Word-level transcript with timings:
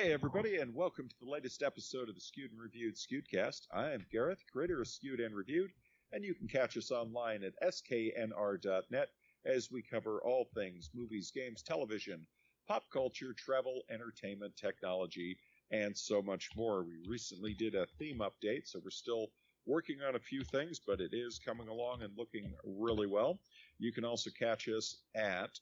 Hey, 0.00 0.12
everybody, 0.12 0.58
and 0.58 0.72
welcome 0.76 1.08
to 1.08 1.14
the 1.20 1.28
latest 1.28 1.60
episode 1.60 2.08
of 2.08 2.14
the 2.14 2.20
Skewed 2.20 2.52
and 2.52 2.60
Reviewed 2.60 2.94
Skewedcast. 2.94 3.62
I 3.72 3.90
am 3.90 4.06
Gareth, 4.12 4.44
creator 4.52 4.80
of 4.80 4.86
Skewed 4.86 5.18
and 5.18 5.34
Reviewed, 5.34 5.72
and 6.12 6.24
you 6.24 6.34
can 6.34 6.46
catch 6.46 6.76
us 6.76 6.92
online 6.92 7.42
at 7.42 7.60
sknr.net 7.64 9.08
as 9.44 9.72
we 9.72 9.82
cover 9.82 10.20
all 10.22 10.46
things 10.54 10.90
movies, 10.94 11.32
games, 11.34 11.64
television, 11.64 12.24
pop 12.68 12.84
culture, 12.92 13.34
travel, 13.36 13.82
entertainment, 13.90 14.54
technology, 14.56 15.36
and 15.72 15.98
so 15.98 16.22
much 16.22 16.48
more. 16.54 16.84
We 16.84 16.94
recently 17.08 17.54
did 17.54 17.74
a 17.74 17.88
theme 17.98 18.20
update, 18.20 18.68
so 18.68 18.78
we're 18.84 18.90
still 18.90 19.26
working 19.66 19.98
on 20.06 20.14
a 20.14 20.20
few 20.20 20.44
things, 20.44 20.78
but 20.78 21.00
it 21.00 21.12
is 21.12 21.40
coming 21.40 21.66
along 21.66 22.02
and 22.02 22.16
looking 22.16 22.54
really 22.64 23.08
well. 23.08 23.40
You 23.80 23.90
can 23.90 24.04
also 24.04 24.30
catch 24.30 24.68
us 24.68 24.98
at 25.16 25.58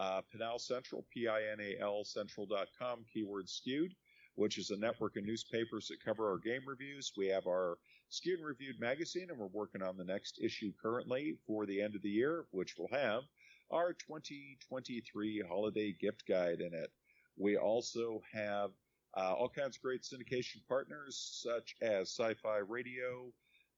uh, 0.00 0.22
Pinal 0.32 0.58
Central, 0.58 1.04
P-I-N-A-L 1.12 2.04
Central.com, 2.04 3.04
keyword 3.12 3.48
skewed, 3.48 3.94
which 4.34 4.56
is 4.56 4.70
a 4.70 4.76
network 4.78 5.16
of 5.18 5.24
newspapers 5.24 5.88
that 5.88 6.02
cover 6.02 6.30
our 6.30 6.38
game 6.38 6.62
reviews. 6.66 7.12
We 7.18 7.26
have 7.28 7.46
our 7.46 7.76
Skewed 8.08 8.38
and 8.38 8.48
Reviewed 8.48 8.80
magazine, 8.80 9.28
and 9.28 9.38
we're 9.38 9.46
working 9.48 9.82
on 9.82 9.98
the 9.98 10.04
next 10.04 10.40
issue 10.42 10.72
currently 10.82 11.36
for 11.46 11.66
the 11.66 11.82
end 11.82 11.94
of 11.94 12.02
the 12.02 12.08
year, 12.08 12.46
which 12.50 12.76
will 12.78 12.88
have 12.90 13.22
our 13.70 13.92
2023 13.92 15.44
holiday 15.46 15.94
gift 16.00 16.24
guide 16.26 16.60
in 16.60 16.72
it. 16.72 16.90
We 17.36 17.58
also 17.58 18.22
have 18.32 18.70
uh, 19.16 19.34
all 19.34 19.50
kinds 19.50 19.76
of 19.76 19.82
great 19.82 20.02
syndication 20.02 20.66
partners, 20.66 21.40
such 21.44 21.76
as 21.82 22.10
Sci 22.10 22.34
Fi 22.42 22.58
Radio, 22.58 23.32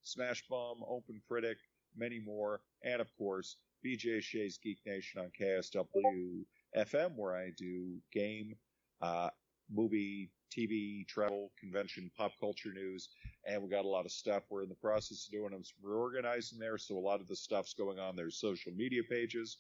Smash 0.05 0.45
Bomb, 0.49 0.83
Open 0.89 1.21
Critic, 1.27 1.59
many 1.97 2.21
more, 2.21 2.61
and 2.85 3.01
of 3.01 3.09
course, 3.19 3.57
BJ 3.85 4.23
Shea's 4.23 4.59
Geek 4.59 4.79
Nation 4.87 5.21
on 5.21 5.31
KSW 5.39 6.45
FM, 6.77 7.17
where 7.17 7.37
I 7.37 7.51
do 7.57 7.99
game, 8.13 8.55
uh, 9.01 9.31
movie, 9.71 10.31
TV, 10.51 11.07
travel, 11.09 11.51
convention, 11.59 12.11
pop 12.17 12.33
culture 12.41 12.73
news, 12.73 13.09
and 13.47 13.63
we 13.63 13.69
got 13.69 13.85
a 13.85 13.89
lot 13.89 14.05
of 14.05 14.13
stuff. 14.13 14.45
We're 14.51 14.63
in 14.63 14.69
the 14.69 14.75
process 14.75 15.27
of 15.27 15.33
doing 15.33 15.51
some 15.53 15.91
reorganizing 15.91 16.59
there, 16.59 16.79
so 16.79 16.97
a 16.97 17.01
lot 17.01 17.21
of 17.21 17.29
the 17.29 17.37
stuff's 17.37 17.75
going 17.75 17.99
on. 17.99 18.17
There's 18.17 18.39
social 18.39 18.73
media 18.73 19.03
pages. 19.09 19.59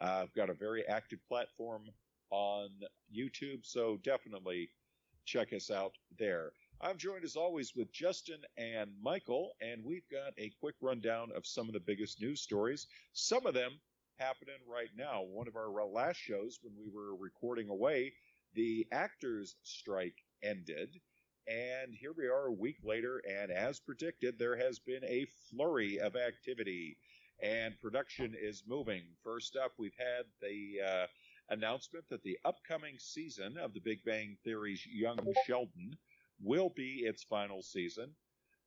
Uh, 0.00 0.22
I've 0.22 0.34
got 0.34 0.50
a 0.50 0.54
very 0.54 0.86
active 0.88 1.18
platform 1.28 1.82
on 2.30 2.70
YouTube, 3.14 3.64
so 3.64 3.98
definitely 4.02 4.70
check 5.26 5.52
us 5.52 5.70
out 5.70 5.92
there. 6.18 6.52
I'm 6.82 6.96
joined 6.96 7.24
as 7.24 7.36
always 7.36 7.76
with 7.76 7.92
Justin 7.92 8.38
and 8.56 8.90
Michael, 9.02 9.52
and 9.60 9.84
we've 9.84 10.08
got 10.10 10.32
a 10.38 10.50
quick 10.60 10.76
rundown 10.80 11.30
of 11.36 11.46
some 11.46 11.66
of 11.66 11.74
the 11.74 11.80
biggest 11.80 12.22
news 12.22 12.40
stories. 12.40 12.86
Some 13.12 13.44
of 13.44 13.52
them 13.52 13.72
happening 14.18 14.54
right 14.66 14.88
now. 14.96 15.20
One 15.22 15.46
of 15.46 15.56
our 15.56 15.70
last 15.84 16.16
shows, 16.16 16.58
when 16.62 16.72
we 16.78 16.90
were 16.90 17.14
recording 17.16 17.68
away, 17.68 18.14
the 18.54 18.86
actors' 18.92 19.56
strike 19.62 20.24
ended. 20.42 20.98
And 21.46 21.94
here 21.94 22.14
we 22.16 22.28
are 22.28 22.46
a 22.46 22.52
week 22.52 22.78
later, 22.82 23.20
and 23.28 23.50
as 23.50 23.78
predicted, 23.78 24.38
there 24.38 24.56
has 24.56 24.78
been 24.78 25.04
a 25.04 25.26
flurry 25.50 26.00
of 26.00 26.16
activity, 26.16 26.96
and 27.42 27.78
production 27.78 28.34
is 28.40 28.62
moving. 28.66 29.02
First 29.22 29.54
up, 29.54 29.72
we've 29.76 29.98
had 29.98 30.24
the 30.40 30.80
uh, 30.80 31.06
announcement 31.50 32.06
that 32.08 32.22
the 32.22 32.38
upcoming 32.46 32.96
season 32.98 33.58
of 33.58 33.74
The 33.74 33.80
Big 33.80 34.02
Bang 34.02 34.38
Theory's 34.44 34.86
Young 34.86 35.18
Sheldon 35.46 35.98
will 36.42 36.70
be 36.70 37.02
its 37.04 37.22
final 37.22 37.62
season. 37.62 38.10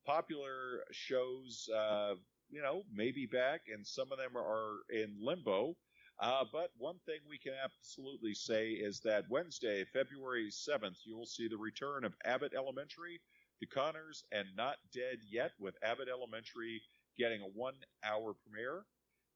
Popular 0.06 0.84
shows, 0.92 1.70
uh, 1.76 2.14
you 2.50 2.62
know, 2.62 2.84
may 2.94 3.12
be 3.12 3.26
back, 3.26 3.62
and 3.74 3.86
some 3.86 4.12
of 4.12 4.18
them 4.18 4.38
are 4.38 4.80
in 4.90 5.16
limbo. 5.20 5.76
Uh, 6.20 6.44
but 6.52 6.70
one 6.78 7.00
thing 7.06 7.20
we 7.28 7.38
can 7.38 7.54
absolutely 7.64 8.34
say 8.34 8.70
is 8.70 9.00
that 9.00 9.30
Wednesday, 9.30 9.84
February 9.92 10.50
7th, 10.52 10.98
you 11.06 11.18
will 11.18 11.26
see 11.26 11.48
the 11.48 11.58
return 11.58 12.04
of 12.04 12.14
Abbott 12.24 12.54
Elementary 12.56 13.20
The 13.60 13.66
Connors 13.66 14.24
and 14.32 14.48
Not 14.56 14.78
Dead 14.94 15.18
Yet, 15.28 15.52
with 15.60 15.76
Abbott 15.84 16.08
Elementary 16.10 16.82
getting 17.18 17.42
a 17.42 17.46
one 17.46 17.76
hour 18.04 18.34
premiere. 18.34 18.86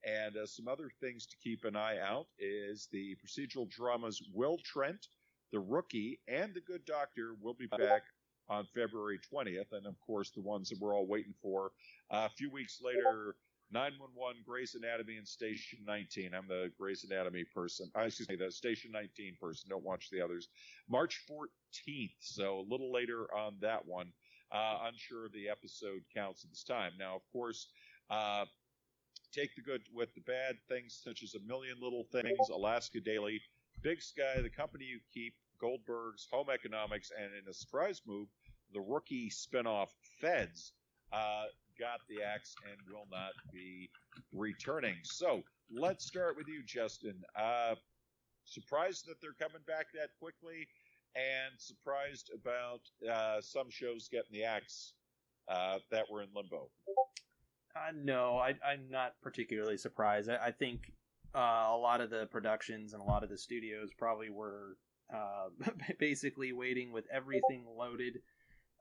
And 0.06 0.38
uh, 0.38 0.46
some 0.46 0.68
other 0.68 0.92
things 1.02 1.26
to 1.26 1.36
keep 1.44 1.66
an 1.66 1.76
eye 1.76 1.98
out 2.00 2.28
is 2.38 2.88
the 2.92 3.16
procedural 3.16 3.70
dramas 3.70 4.22
Will 4.34 4.58
Trent, 4.64 5.08
The 5.52 5.60
Rookie, 5.60 6.20
and 6.28 6.54
The 6.54 6.62
Good 6.62 6.86
Doctor 6.86 7.36
will 7.42 7.56
be 7.56 7.68
back 7.68 8.04
on 8.50 8.66
February 8.74 9.20
20th, 9.34 9.72
and 9.72 9.86
of 9.86 10.00
course 10.00 10.32
the 10.32 10.42
ones 10.42 10.70
that 10.70 10.80
we're 10.80 10.96
all 10.96 11.08
waiting 11.08 11.34
for. 11.42 11.72
Uh, 12.12 12.28
a 12.28 12.30
few 12.30 12.50
weeks 12.50 12.80
later, 12.82 13.36
911, 13.72 14.44
Grey's 14.48 14.76
Anatomy, 14.76 15.18
and 15.18 15.28
Station 15.28 15.80
19. 15.86 16.34
I'm 16.34 16.48
the 16.48 16.72
Grey's 16.80 17.04
Anatomy 17.04 17.44
person. 17.54 17.92
Uh, 17.98 18.02
excuse 18.04 18.30
me, 18.30 18.36
the 18.38 18.52
Station 18.52 18.92
19 18.92 19.36
person. 19.42 19.70
Don't 19.70 19.84
watch 19.84 20.10
the 20.10 20.22
others. 20.22 20.48
March 20.90 21.22
14th, 21.30 22.12
so 22.20 22.60
a 22.60 22.66
little 22.70 22.92
later 22.92 23.28
on 23.36 23.56
that 23.62 23.86
one. 23.86 24.12
Uh, 24.50 24.78
unsure 24.88 25.26
of 25.26 25.34
the 25.34 25.50
episode 25.50 26.02
counts 26.16 26.46
at 26.46 26.50
this 26.50 26.64
time. 26.64 26.94
Now, 26.98 27.18
of 27.18 27.22
course, 27.34 27.68
uh, 28.10 28.46
take 29.34 29.54
the 29.56 29.62
good 29.62 29.82
with 29.94 30.14
the 30.16 30.22
bad. 30.22 30.56
Things 30.70 30.98
such 31.04 31.22
as 31.22 31.36
A 31.36 31.40
Million 31.46 31.76
Little 31.82 32.06
Things, 32.14 32.48
Alaska 32.54 33.02
Daily, 33.02 33.42
Big 33.82 34.02
Sky, 34.02 34.42
The 34.42 34.50
Company 34.50 34.86
You 34.86 35.00
Keep, 35.14 35.34
Goldberg's, 35.60 36.28
Home 36.32 36.48
Economics, 36.54 37.12
and 37.18 37.32
in 37.34 37.50
a 37.50 37.54
surprise 37.54 38.02
move, 38.06 38.28
the 38.74 38.82
rookie 38.82 39.30
spinoff 39.30 39.90
Feds 40.22 40.74
uh, 41.14 41.46
got 41.80 42.00
the 42.10 42.24
axe 42.24 42.54
and 42.70 42.78
will 42.90 43.08
not 43.12 43.32
be 43.54 43.90
returning. 44.34 44.96
So 45.04 45.44
let's 45.72 46.06
start 46.06 46.36
with 46.38 46.48
you, 46.48 46.64
Justin. 46.66 47.22
Uh, 47.36 47.76
surprised 48.46 49.06
that 49.08 49.16
they're 49.22 49.38
coming 49.40 49.62
back 49.68 49.88
that 49.94 50.10
quickly, 50.20 50.68
and 51.16 51.60
surprised 51.60 52.32
about 52.34 52.82
uh, 53.10 53.42
some 53.42 53.70
shows 53.70 54.10
getting 54.12 54.32
the 54.32 54.44
axe 54.44 54.94
uh, 55.48 55.78
that 55.92 56.06
were 56.12 56.22
in 56.22 56.30
limbo. 56.36 56.70
Uh, 57.76 57.92
no, 57.96 58.38
I, 58.38 58.50
am 58.50 58.90
not 58.90 59.14
particularly 59.22 59.78
surprised. 59.78 60.30
I, 60.30 60.48
I 60.48 60.52
think 60.52 60.92
uh, 61.36 61.68
a 61.70 61.78
lot 61.78 62.02
of 62.02 62.10
the 62.10 62.28
productions 62.32 62.94
and 62.94 63.02
a 63.02 63.06
lot 63.06 63.24
of 63.24 63.30
the 63.30 63.38
studios 63.38 63.90
probably 63.98 64.30
were 64.30 64.78
uh, 65.14 65.50
basically 66.00 66.54
waiting 66.54 66.92
with 66.92 67.06
everything 67.12 67.66
loaded, 67.78 68.20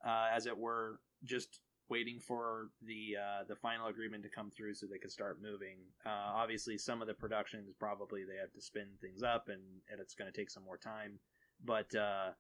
uh, 0.07 0.29
as 0.35 0.47
it 0.47 0.57
were, 0.57 1.01
just 1.25 1.61
waiting 1.89 2.19
for 2.19 2.69
the 2.83 3.17
uh, 3.17 3.45
the 3.49 3.57
final 3.57 3.87
agreement 3.87 4.23
to 4.25 4.29
come 4.29 4.51
through 4.51 4.75
so 4.75 4.87
they 4.87 4.99
could 4.99 5.13
start 5.13 5.41
moving. 5.43 5.79
Uh, 6.05 6.33
obviously, 6.35 6.77
some 6.77 7.01
of 7.01 7.09
the 7.09 7.15
productions 7.15 7.71
probably 7.79 8.25
they 8.25 8.41
have 8.41 8.53
to 8.53 8.61
spin 8.61 8.89
things 9.01 9.23
up, 9.23 9.49
and, 9.49 9.63
and 9.91 10.01
it's 10.01 10.15
going 10.15 10.31
to 10.31 10.37
take 10.37 10.51
some 10.51 10.65
more 10.65 10.79
time. 10.79 11.19
But 11.65 11.95
uh, 11.95 12.31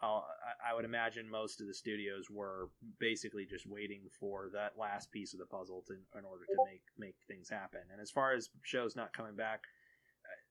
i 0.00 0.74
would 0.74 0.84
imagine 0.84 1.28
most 1.28 1.60
of 1.60 1.66
the 1.66 1.74
studios 1.74 2.30
were 2.30 2.68
basically 3.00 3.44
just 3.44 3.66
waiting 3.66 4.02
for 4.20 4.48
that 4.52 4.78
last 4.78 5.10
piece 5.10 5.32
of 5.32 5.40
the 5.40 5.46
puzzle 5.46 5.82
to, 5.86 5.94
in 6.16 6.24
order 6.24 6.44
to 6.44 6.56
make 6.70 6.82
make 6.98 7.16
things 7.26 7.48
happen. 7.48 7.80
And 7.92 8.00
as 8.00 8.10
far 8.10 8.32
as 8.32 8.50
shows 8.62 8.94
not 8.94 9.12
coming 9.12 9.34
back, 9.34 9.62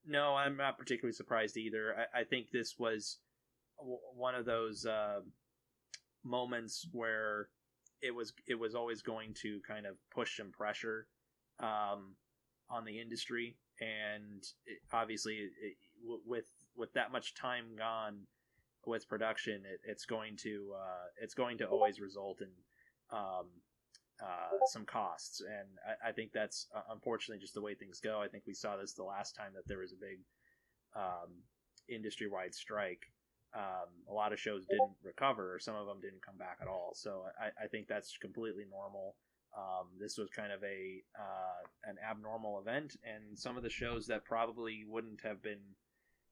no, 0.07 0.35
I'm 0.35 0.57
not 0.57 0.77
particularly 0.77 1.13
surprised 1.13 1.57
either. 1.57 1.95
I, 2.15 2.21
I 2.21 2.23
think 2.23 2.51
this 2.51 2.75
was 2.77 3.17
w- 3.77 3.99
one 4.15 4.35
of 4.35 4.45
those 4.45 4.85
uh, 4.85 5.19
moments 6.23 6.87
where 6.91 7.49
it 8.01 8.13
was 8.13 8.33
it 8.47 8.55
was 8.55 8.75
always 8.75 9.01
going 9.01 9.33
to 9.41 9.59
kind 9.67 9.85
of 9.85 9.95
push 10.13 10.37
some 10.37 10.51
pressure 10.51 11.07
um, 11.59 12.15
on 12.69 12.85
the 12.85 12.99
industry, 12.99 13.57
and 13.79 14.43
it, 14.65 14.79
obviously, 14.93 15.35
it, 15.61 15.77
with 16.25 16.45
with 16.75 16.93
that 16.93 17.11
much 17.11 17.33
time 17.33 17.75
gone 17.77 18.19
with 18.85 19.07
production, 19.09 19.63
it, 19.65 19.81
it's 19.83 20.05
going 20.05 20.37
to 20.37 20.73
uh, 20.75 21.05
it's 21.21 21.33
going 21.33 21.57
to 21.57 21.65
always 21.65 21.99
result 21.99 22.41
in 22.41 22.49
um, 23.11 23.47
uh, 24.21 24.65
some 24.67 24.85
costs, 24.85 25.41
and 25.41 25.67
I, 25.85 26.09
I 26.09 26.11
think 26.11 26.31
that's 26.33 26.67
uh, 26.75 26.81
unfortunately 26.91 27.41
just 27.41 27.53
the 27.53 27.61
way 27.61 27.75
things 27.75 27.99
go. 27.99 28.21
I 28.21 28.27
think 28.27 28.43
we 28.47 28.53
saw 28.53 28.77
this 28.77 28.93
the 28.93 29.03
last 29.03 29.35
time 29.35 29.51
that 29.55 29.67
there 29.67 29.79
was 29.79 29.93
a 29.93 29.95
big 29.95 30.19
um, 30.95 31.29
industry-wide 31.89 32.55
strike. 32.55 33.05
Um, 33.55 33.89
a 34.09 34.13
lot 34.13 34.33
of 34.33 34.39
shows 34.39 34.65
didn't 34.65 34.97
recover, 35.03 35.53
or 35.53 35.59
some 35.59 35.75
of 35.75 35.87
them 35.87 36.01
didn't 36.01 36.25
come 36.25 36.37
back 36.37 36.57
at 36.61 36.67
all. 36.67 36.91
So 36.95 37.23
I, 37.39 37.65
I 37.65 37.67
think 37.67 37.87
that's 37.87 38.17
completely 38.17 38.65
normal. 38.69 39.15
Um, 39.57 39.87
this 39.99 40.17
was 40.17 40.29
kind 40.29 40.51
of 40.51 40.61
a 40.63 41.01
uh, 41.17 41.89
an 41.89 41.95
abnormal 42.07 42.59
event, 42.59 42.97
and 43.03 43.37
some 43.37 43.57
of 43.57 43.63
the 43.63 43.69
shows 43.69 44.07
that 44.07 44.25
probably 44.25 44.83
wouldn't 44.87 45.21
have 45.23 45.41
been 45.41 45.61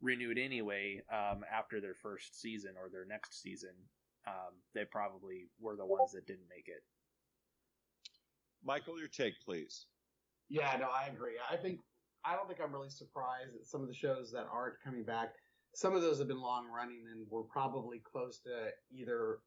renewed 0.02 0.38
anyway 0.38 1.02
um, 1.12 1.44
after 1.52 1.80
their 1.80 1.96
first 1.96 2.40
season 2.40 2.72
or 2.78 2.90
their 2.90 3.06
next 3.06 3.42
season, 3.42 3.74
um, 4.28 4.54
they 4.74 4.86
probably 4.86 5.48
were 5.60 5.76
the 5.76 5.86
ones 5.86 6.12
that 6.12 6.28
didn't 6.28 6.50
make 6.50 6.68
it. 6.68 6.84
Michael, 8.64 9.00
your 9.00 9.08
take, 9.08 9.34
please. 9.44 9.88
Yeah, 10.50 10.76
no, 10.80 10.88
I 10.88 11.08
agree. 11.08 11.34
I 11.50 11.56
think 11.56 11.80
I 12.24 12.36
don't 12.36 12.48
think 12.48 12.60
I'm 12.62 12.74
really 12.74 12.90
surprised 12.90 13.54
that 13.54 13.68
some 13.68 13.82
of 13.82 13.88
the 13.88 13.94
shows 13.94 14.32
that 14.32 14.48
aren't 14.52 14.82
coming 14.84 15.04
back, 15.04 15.36
some 15.74 15.96
of 15.96 16.02
those 16.02 16.20
have 16.20 16.28
been 16.28 16.42
long 16.42 16.68
running 16.68 17.04
and 17.12 17.26
were 17.30 17.44
probably 17.44 18.00
close 18.00 18.40
to 18.40 18.70
either 18.92 19.40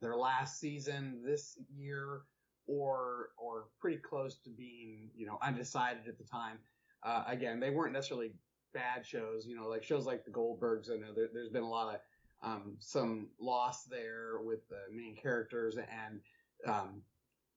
their 0.00 0.16
last 0.16 0.58
season 0.58 1.20
this 1.24 1.58
year 1.68 2.22
or 2.66 3.30
or 3.36 3.66
pretty 3.80 3.98
close 3.98 4.36
to 4.38 4.50
being 4.50 5.10
you 5.14 5.26
know 5.26 5.38
undecided 5.42 6.06
at 6.08 6.18
the 6.18 6.24
time. 6.24 6.58
Uh, 7.02 7.24
again, 7.26 7.60
they 7.60 7.70
weren't 7.70 7.92
necessarily 7.92 8.32
bad 8.72 9.04
shows. 9.04 9.46
You 9.46 9.56
know, 9.56 9.68
like 9.68 9.82
shows 9.82 10.06
like 10.06 10.24
the 10.24 10.30
Goldbergs. 10.30 10.90
I 10.90 10.96
know 10.96 11.12
there, 11.14 11.28
has 11.36 11.50
been 11.50 11.62
a 11.62 11.68
lot 11.68 11.94
of 11.94 12.00
um, 12.42 12.76
some 12.78 13.28
loss 13.40 13.84
there 13.84 14.40
with 14.42 14.68
the 14.68 14.80
main 14.94 15.16
characters, 15.16 15.76
and 15.76 16.20
um, 16.66 17.02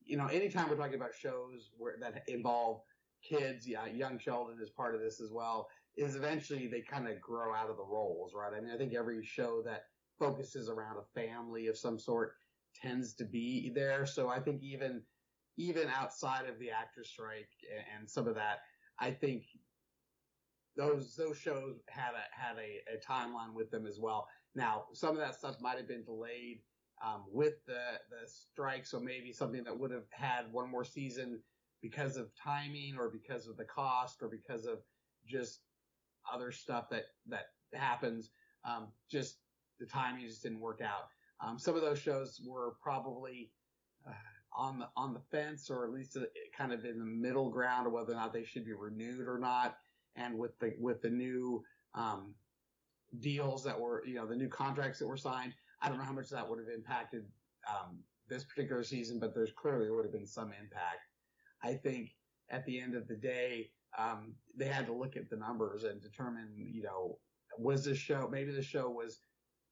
you 0.05 0.17
know, 0.17 0.27
anytime 0.27 0.69
we're 0.69 0.77
talking 0.77 0.95
about 0.95 1.13
shows 1.13 1.71
where 1.77 1.95
that 1.99 2.23
involve 2.27 2.81
kids, 3.27 3.67
yeah, 3.67 3.85
young 3.85 4.19
Sheldon 4.19 4.57
is 4.61 4.69
part 4.69 4.95
of 4.95 5.01
this 5.01 5.21
as 5.21 5.31
well. 5.31 5.69
Is 5.95 6.15
eventually 6.15 6.67
they 6.67 6.81
kind 6.81 7.07
of 7.07 7.21
grow 7.21 7.53
out 7.53 7.69
of 7.69 7.77
the 7.77 7.83
roles, 7.83 8.33
right? 8.33 8.51
I 8.55 8.59
mean, 8.59 8.71
I 8.71 8.77
think 8.77 8.93
every 8.93 9.23
show 9.23 9.61
that 9.65 9.85
focuses 10.19 10.69
around 10.69 10.97
a 10.97 11.19
family 11.19 11.67
of 11.67 11.77
some 11.77 11.99
sort 11.99 12.33
tends 12.75 13.13
to 13.15 13.25
be 13.25 13.71
there. 13.73 14.05
So 14.05 14.29
I 14.29 14.39
think 14.39 14.61
even 14.63 15.01
even 15.57 15.87
outside 15.89 16.49
of 16.49 16.57
the 16.59 16.71
actor 16.71 17.03
strike 17.03 17.49
and 17.95 18.09
some 18.09 18.27
of 18.27 18.35
that, 18.35 18.59
I 18.99 19.11
think 19.11 19.43
those 20.75 21.15
those 21.15 21.37
shows 21.37 21.75
had 21.87 22.11
a 22.13 22.23
had 22.35 22.57
a, 22.57 22.81
a 22.95 22.99
timeline 22.99 23.53
with 23.53 23.69
them 23.69 23.85
as 23.85 23.99
well. 23.99 24.27
Now, 24.55 24.85
some 24.93 25.11
of 25.11 25.17
that 25.17 25.35
stuff 25.35 25.61
might 25.61 25.77
have 25.77 25.87
been 25.87 26.03
delayed 26.03 26.61
um, 27.03 27.23
with 27.31 27.55
the 27.65 27.99
the 28.09 28.27
strike, 28.27 28.85
so 28.85 28.99
maybe 28.99 29.31
something 29.31 29.63
that 29.63 29.77
would 29.77 29.91
have 29.91 30.09
had 30.11 30.51
one 30.51 30.69
more 30.69 30.85
season 30.85 31.39
because 31.81 32.15
of 32.15 32.29
timing 32.35 32.95
or 32.97 33.09
because 33.09 33.47
of 33.47 33.57
the 33.57 33.65
cost 33.65 34.21
or 34.21 34.29
because 34.29 34.65
of 34.65 34.79
just 35.27 35.59
other 36.31 36.51
stuff 36.51 36.89
that 36.89 37.03
that 37.27 37.47
happens. 37.73 38.29
Um, 38.65 38.87
just 39.11 39.39
the 39.79 39.85
timing 39.85 40.25
just 40.25 40.43
didn't 40.43 40.61
work 40.61 40.81
out. 40.81 41.07
Um, 41.41 41.59
some 41.59 41.75
of 41.75 41.81
those 41.81 41.99
shows 41.99 42.39
were 42.45 42.75
probably 42.81 43.51
uh, 44.07 44.13
on 44.55 44.79
the 44.79 44.87
on 44.95 45.13
the 45.13 45.19
fence, 45.31 45.69
or 45.69 45.85
at 45.85 45.91
least 45.91 46.15
uh, 46.15 46.21
kind 46.57 46.71
of 46.71 46.85
in 46.85 46.99
the 46.99 47.05
middle 47.05 47.49
ground 47.49 47.87
of 47.87 47.93
whether 47.93 48.13
or 48.13 48.15
not 48.15 48.31
they 48.31 48.45
should 48.45 48.65
be 48.65 48.73
renewed 48.73 49.27
or 49.27 49.37
not. 49.37 49.75
And 50.15 50.37
with 50.37 50.57
the 50.59 50.73
with 50.79 51.01
the 51.01 51.09
new 51.09 51.63
um, 51.95 52.33
deals 53.19 53.63
that 53.63 53.79
were, 53.79 54.03
you 54.05 54.15
know, 54.15 54.25
the 54.25 54.35
new 54.35 54.47
contracts 54.47 54.99
that 54.99 55.07
were 55.07 55.17
signed, 55.17 55.53
I 55.83 55.89
don't 55.89 55.97
know 55.97 56.05
how 56.05 56.13
much 56.13 56.29
that 56.29 56.49
would 56.49 56.59
have 56.59 56.69
impacted 56.73 57.25
um, 57.69 57.99
this 58.29 58.43
particular 58.43 58.83
season, 58.83 59.19
but 59.19 59.35
there's 59.35 59.51
clearly 59.51 59.91
would 59.91 60.05
have 60.05 60.13
been 60.13 60.25
some 60.25 60.51
impact. 60.59 61.05
I 61.61 61.73
think 61.73 62.11
at 62.49 62.65
the 62.65 62.79
end 62.79 62.95
of 62.95 63.07
the 63.07 63.15
day, 63.15 63.71
um, 63.97 64.33
they 64.57 64.65
had 64.65 64.85
to 64.87 64.93
look 64.93 65.17
at 65.17 65.29
the 65.29 65.35
numbers 65.35 65.83
and 65.83 66.01
determine, 66.01 66.49
you 66.55 66.83
know, 66.83 67.19
was 67.59 67.85
this 67.85 67.97
show 67.97 68.27
maybe 68.31 68.51
the 68.51 68.63
show 68.63 68.89
was 68.89 69.19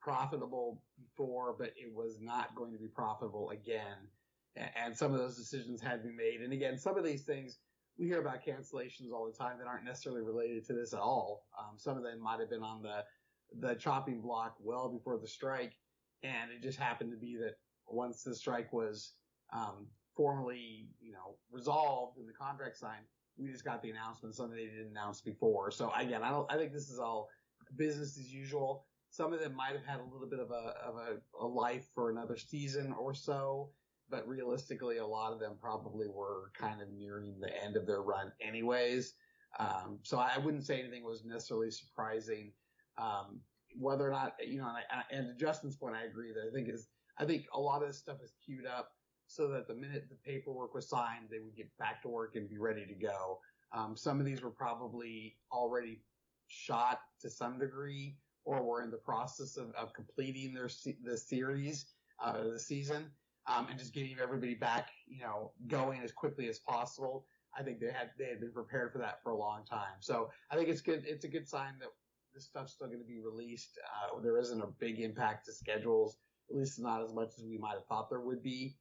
profitable 0.02 0.84
before, 1.00 1.56
but 1.58 1.72
it 1.76 1.92
was 1.94 2.20
not 2.22 2.56
going 2.56 2.72
to 2.74 2.78
be 2.78 2.88
profitable 2.88 3.50
again. 3.50 3.98
And 4.56 4.96
some 4.96 5.14
of 5.14 5.20
those 5.20 5.38
decisions 5.38 5.82
had 5.82 6.04
to 6.04 6.10
be 6.10 6.14
made. 6.14 6.42
And 6.42 6.52
again, 6.52 6.78
some 6.78 6.98
of 6.98 7.06
these 7.06 7.24
things 7.24 7.58
we 7.98 8.08
hear 8.08 8.20
about 8.20 8.44
cancellations 8.44 9.12
all 9.14 9.26
the 9.26 9.38
time 9.38 9.58
that 9.60 9.68
aren't 9.68 9.86
necessarily 9.86 10.22
related 10.22 10.66
to 10.66 10.74
this 10.74 10.94
at 10.94 11.00
all. 11.00 11.46
Um, 11.58 11.78
some 11.78 11.98
of 11.98 12.04
them 12.04 12.22
might 12.22 12.40
have 12.40 12.50
been 12.50 12.64
on 12.64 12.82
the 12.82 13.04
the 13.60 13.76
chopping 13.76 14.22
block 14.22 14.56
well 14.62 14.90
before 14.90 15.18
the 15.18 15.28
strike, 15.28 15.74
and 16.24 16.52
it 16.52 16.62
just 16.62 16.80
happened 16.80 17.12
to 17.12 17.18
be 17.18 17.38
that 17.38 17.56
once 17.88 18.24
the 18.24 18.36
strike 18.36 18.72
was 18.72 19.14
um, 19.54 19.88
formally, 20.16 20.90
you 21.00 21.12
know, 21.12 21.36
resolved 21.52 22.18
and 22.18 22.28
the 22.28 22.34
contract 22.34 22.78
signed, 22.78 23.06
we 23.38 23.52
just 23.52 23.66
got 23.66 23.82
the 23.82 23.90
announcement, 23.90 24.36
something 24.36 24.56
they 24.56 24.66
didn't 24.66 24.92
announce 24.92 25.22
before. 25.22 25.72
So 25.72 25.92
again, 25.98 26.24
I 26.24 26.30
don't, 26.30 26.52
I 26.52 26.58
think 26.58 26.74
this 26.74 26.90
is 26.90 27.00
all 27.00 27.30
business 27.76 28.18
as 28.18 28.32
usual. 28.32 28.86
Some 29.10 29.34
of 29.34 29.40
them 29.40 29.56
might 29.56 29.74
have 29.74 29.86
had 29.86 30.00
a 30.00 30.04
little 30.04 30.30
bit 30.30 30.40
of 30.40 30.52
a 30.52 30.74
of 30.86 30.96
a, 30.96 31.44
a 31.44 31.46
life 31.46 31.86
for 31.94 32.10
another 32.10 32.38
season 32.38 32.94
or 32.94 33.14
so, 33.14 33.72
but 34.10 34.28
realistically, 34.28 34.98
a 34.98 35.06
lot 35.06 35.34
of 35.34 35.40
them 35.40 35.54
probably 35.60 36.08
were 36.08 36.52
kind 36.58 36.82
of 36.82 36.90
nearing 36.94 37.40
the 37.40 37.50
end 37.64 37.76
of 37.76 37.86
their 37.86 38.02
run, 38.02 38.32
anyways. 38.40 39.14
Um, 39.60 40.00
so 40.04 40.18
I 40.18 40.38
wouldn't 40.38 40.66
say 40.66 40.80
anything 40.80 41.04
was 41.04 41.26
necessarily 41.26 41.72
surprising. 41.72 42.54
Um, 42.98 43.42
whether 43.78 44.08
or 44.08 44.12
not 44.12 44.36
you 44.46 44.60
know, 44.60 44.68
and, 44.68 44.78
I, 44.78 45.16
and 45.16 45.28
to 45.28 45.34
Justin's 45.34 45.76
point, 45.76 45.96
I 45.96 46.06
agree 46.06 46.32
that 46.34 46.48
I 46.50 46.54
think 46.54 46.70
is 46.70 46.88
I 47.18 47.26
think 47.26 47.46
a 47.54 47.60
lot 47.60 47.82
of 47.82 47.88
this 47.88 47.98
stuff 47.98 48.18
is 48.24 48.34
queued 48.44 48.66
up 48.66 48.92
so 49.28 49.48
that 49.48 49.68
the 49.68 49.76
minute 49.76 50.08
the 50.10 50.16
paperwork 50.30 50.74
was 50.74 50.90
signed, 50.90 51.28
they 51.30 51.40
would 51.40 51.56
get 51.56 51.70
back 51.78 52.02
to 52.02 52.10
work 52.10 52.36
and 52.36 52.50
be 52.50 52.58
ready 52.58 52.86
to 52.86 52.94
go. 52.94 53.40
Um, 53.74 53.96
some 53.96 54.20
of 54.20 54.26
these 54.26 54.42
were 54.42 54.52
probably 54.52 55.38
already 55.52 56.02
shot 56.48 57.00
to 57.22 57.30
some 57.30 57.58
degree 57.58 58.18
or 58.44 58.62
were 58.62 58.82
in 58.82 58.92
the 58.92 58.98
process 58.98 59.56
of, 59.56 59.74
of 59.76 59.94
completing 59.94 60.54
their 60.54 60.70
the 61.04 61.18
series, 61.18 61.86
uh, 62.22 62.44
the 62.44 62.60
season, 62.60 63.06
um, 63.48 63.68
and 63.70 63.80
just 63.80 63.94
getting 63.94 64.18
everybody 64.22 64.56
back, 64.56 64.90
you 65.08 65.22
know, 65.22 65.54
going 65.68 66.02
as 66.02 66.12
quickly 66.12 66.50
as 66.50 66.60
possible. 66.60 67.26
I 67.58 67.64
think 67.64 67.80
they 67.80 67.92
had 67.92 68.12
they 68.18 68.26
had 68.26 68.40
been 68.40 68.52
prepared 68.52 68.92
for 68.92 69.00
that 69.00 69.22
for 69.24 69.32
a 69.32 69.38
long 69.38 69.66
time. 69.66 70.00
So 70.00 70.30
I 70.50 70.56
think 70.56 70.70
it's 70.70 70.82
good. 70.82 71.04
It's 71.06 71.26
a 71.26 71.28
good 71.28 71.48
sign 71.48 71.74
that 71.80 71.90
this 72.34 72.46
stuff's 72.46 72.74
still 72.74 72.88
going 72.88 73.00
to 73.00 73.06
be 73.06 73.20
released. 73.20 73.80
Uh, 73.86 74.20
there 74.22 74.38
isn't 74.38 74.62
a 74.62 74.68
big 74.80 75.00
impact 75.00 75.46
to 75.46 75.54
schedules, 75.54 76.18
at 76.50 76.56
least 76.56 76.80
not 76.80 77.04
as 77.04 77.14
much 77.14 77.30
as 77.38 77.46
we 77.46 77.58
might 77.58 77.74
have 77.74 77.86
thought 77.86 78.10
there 78.10 78.22
would 78.22 78.44
be. 78.44 78.76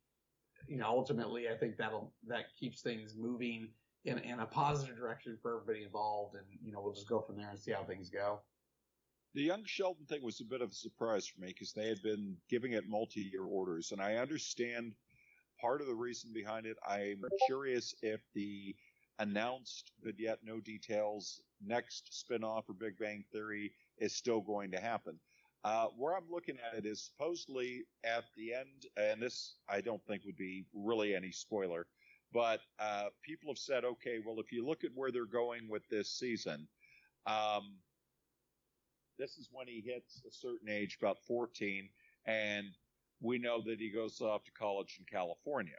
You 0.69 0.77
know, 0.77 0.87
ultimately, 0.87 1.49
I 1.49 1.57
think 1.57 1.77
that'll 1.77 2.13
that 2.29 2.47
keeps 2.59 2.83
things 2.83 3.15
moving 3.17 3.69
in 4.05 4.19
in 4.19 4.41
a 4.41 4.47
positive 4.47 4.97
direction 4.97 5.39
for 5.41 5.57
everybody 5.57 5.85
involved, 5.85 6.37
and 6.37 6.45
you 6.63 6.73
know, 6.73 6.81
we'll 6.83 6.93
just 6.93 7.09
go 7.09 7.21
from 7.21 7.37
there 7.37 7.49
and 7.51 7.59
see 7.59 7.73
how 7.73 7.83
things 7.83 8.11
go. 8.11 8.41
The 9.35 9.43
young 9.43 9.65
Sheldon 9.65 10.07
thing 10.07 10.23
was 10.23 10.41
a 10.41 10.45
bit 10.45 10.61
of 10.61 10.71
a 10.71 10.75
surprise 10.75 11.27
for 11.27 11.41
me 11.41 11.49
because 11.49 11.73
they 11.73 11.89
had 11.89 12.03
been 12.03 12.37
giving 12.49 12.73
it 12.73 12.89
multi-year 12.89 13.45
orders, 13.45 13.93
and 13.93 14.01
I 14.01 14.17
understand 14.17 14.95
part 15.61 15.81
of 15.81 15.87
the 15.87 15.95
reason 15.95 16.33
behind 16.33 16.67
it. 16.67 16.77
I'm 16.87 17.23
curious 17.47 17.95
if 18.03 18.21
the 18.35 18.75
announced 19.21 19.93
but 20.03 20.19
yet 20.19 20.39
no 20.43 20.61
details 20.61 21.43
next 21.65 22.25
spinoff 22.25 22.69
or 22.69 22.75
Big 22.75 22.99
Bang 22.99 23.25
Theory 23.33 23.73
is 23.99 24.15
still 24.15 24.41
going 24.41 24.71
to 24.73 24.81
happen. 24.81 25.19
Uh, 25.63 25.87
where 25.99 26.17
I'm 26.17 26.31
looking 26.31 26.57
at 26.57 26.79
it 26.79 26.87
is 26.87 27.03
supposedly 27.03 27.83
at 28.03 28.25
the 28.37 28.55
end, 28.55 28.87
and 28.97 29.21
this 29.21 29.57
I 29.69 29.83
don't 29.83 30.03
think 30.07 30.25
would 30.25 30.39
be 30.39 30.65
really 30.73 31.15
any 31.15 31.33
spoiler, 31.33 31.87
but 32.33 32.61
uh, 32.79 33.09
people 33.23 33.51
have 33.51 33.59
said, 33.59 33.85
okay, 33.85 34.21
well, 34.25 34.41
if 34.41 34.53
you 34.53 34.67
look 34.67 34.85
at 34.85 34.91
where 34.95 35.11
they're 35.11 35.27
going 35.27 35.69
with 35.69 35.83
this 35.91 36.11
season, 36.11 36.67
um, 37.27 37.77
this 39.19 39.37
is 39.37 39.49
when 39.53 39.67
he 39.67 39.83
hits 39.85 40.23
a 40.27 40.33
certain 40.33 40.71
age, 40.71 40.97
about 40.99 41.19
14, 41.29 41.91
and 42.25 42.69
we 43.21 43.39
know 43.39 43.61
that 43.67 43.79
he 43.79 43.91
goes 43.91 44.23
off 44.23 44.45
to 44.45 44.53
college 44.53 44.97
in 44.99 45.05
California. 45.05 45.77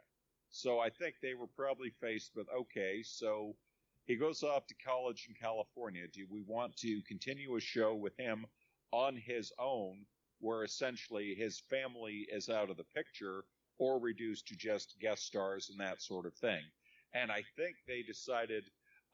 So 0.50 0.78
I 0.78 0.90
think 0.90 1.16
they 1.20 1.34
were 1.34 1.48
probably 1.48 1.90
faced 1.90 2.32
with 2.36 2.46
okay, 2.56 3.02
so 3.02 3.56
he 4.04 4.16
goes 4.16 4.42
off 4.42 4.66
to 4.66 4.74
college 4.84 5.26
in 5.28 5.34
California. 5.34 6.06
Do 6.12 6.26
we 6.28 6.42
want 6.42 6.76
to 6.78 7.02
continue 7.02 7.56
a 7.56 7.60
show 7.60 7.94
with 7.94 8.16
him 8.18 8.46
on 8.90 9.16
his 9.16 9.52
own, 9.58 10.04
where 10.40 10.64
essentially 10.64 11.34
his 11.34 11.60
family 11.70 12.26
is 12.30 12.48
out 12.48 12.70
of 12.70 12.76
the 12.76 12.84
picture, 12.94 13.44
or 13.78 13.98
reduced 13.98 14.48
to 14.48 14.56
just 14.56 14.98
guest 15.00 15.24
stars 15.24 15.70
and 15.70 15.80
that 15.80 16.02
sort 16.02 16.26
of 16.26 16.34
thing? 16.34 16.62
And 17.14 17.30
I 17.30 17.42
think 17.56 17.76
they 17.86 18.02
decided, 18.02 18.64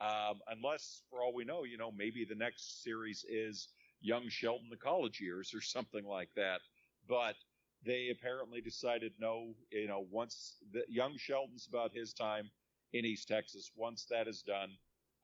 um, 0.00 0.40
unless 0.48 1.02
for 1.10 1.22
all 1.22 1.34
we 1.34 1.44
know, 1.44 1.64
you 1.64 1.76
know, 1.76 1.92
maybe 1.92 2.24
the 2.24 2.34
next 2.34 2.82
series 2.82 3.24
is 3.28 3.68
young 4.00 4.28
Sheldon 4.28 4.68
the 4.70 4.76
college 4.76 5.20
years 5.20 5.52
or 5.54 5.60
something 5.60 6.04
like 6.04 6.30
that. 6.36 6.60
But 7.08 7.34
they 7.84 8.10
apparently 8.10 8.60
decided 8.60 9.12
no, 9.18 9.54
you 9.70 9.86
know, 9.88 10.06
once 10.10 10.56
the 10.72 10.82
young 10.88 11.16
Sheldon's 11.16 11.66
about 11.68 11.94
his 11.94 12.12
time 12.12 12.50
in 12.92 13.04
East 13.04 13.28
Texas, 13.28 13.70
once 13.76 14.06
that 14.10 14.28
is 14.28 14.42
done, 14.42 14.70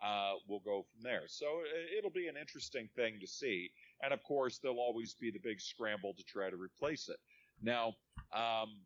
uh, 0.05 0.33
we'll 0.49 0.61
go 0.61 0.85
from 0.93 1.03
there. 1.03 1.23
So 1.27 1.47
uh, 1.47 1.99
it'll 1.99 2.11
be 2.11 2.29
an 2.29 2.37
interesting 2.37 2.89
thing 2.95 3.19
to 3.21 3.27
see. 3.27 3.71
And 4.03 4.13
of 4.13 4.23
course, 4.23 4.59
there'll 4.59 4.81
always 4.81 5.15
be 5.15 5.31
the 5.31 5.39
big 5.39 5.61
scramble 5.61 6.15
to 6.15 6.25
try 6.25 6.51
to 6.51 6.57
replace 6.57 7.09
it. 7.09 7.19
Now, 7.63 7.95
um, 8.35 8.81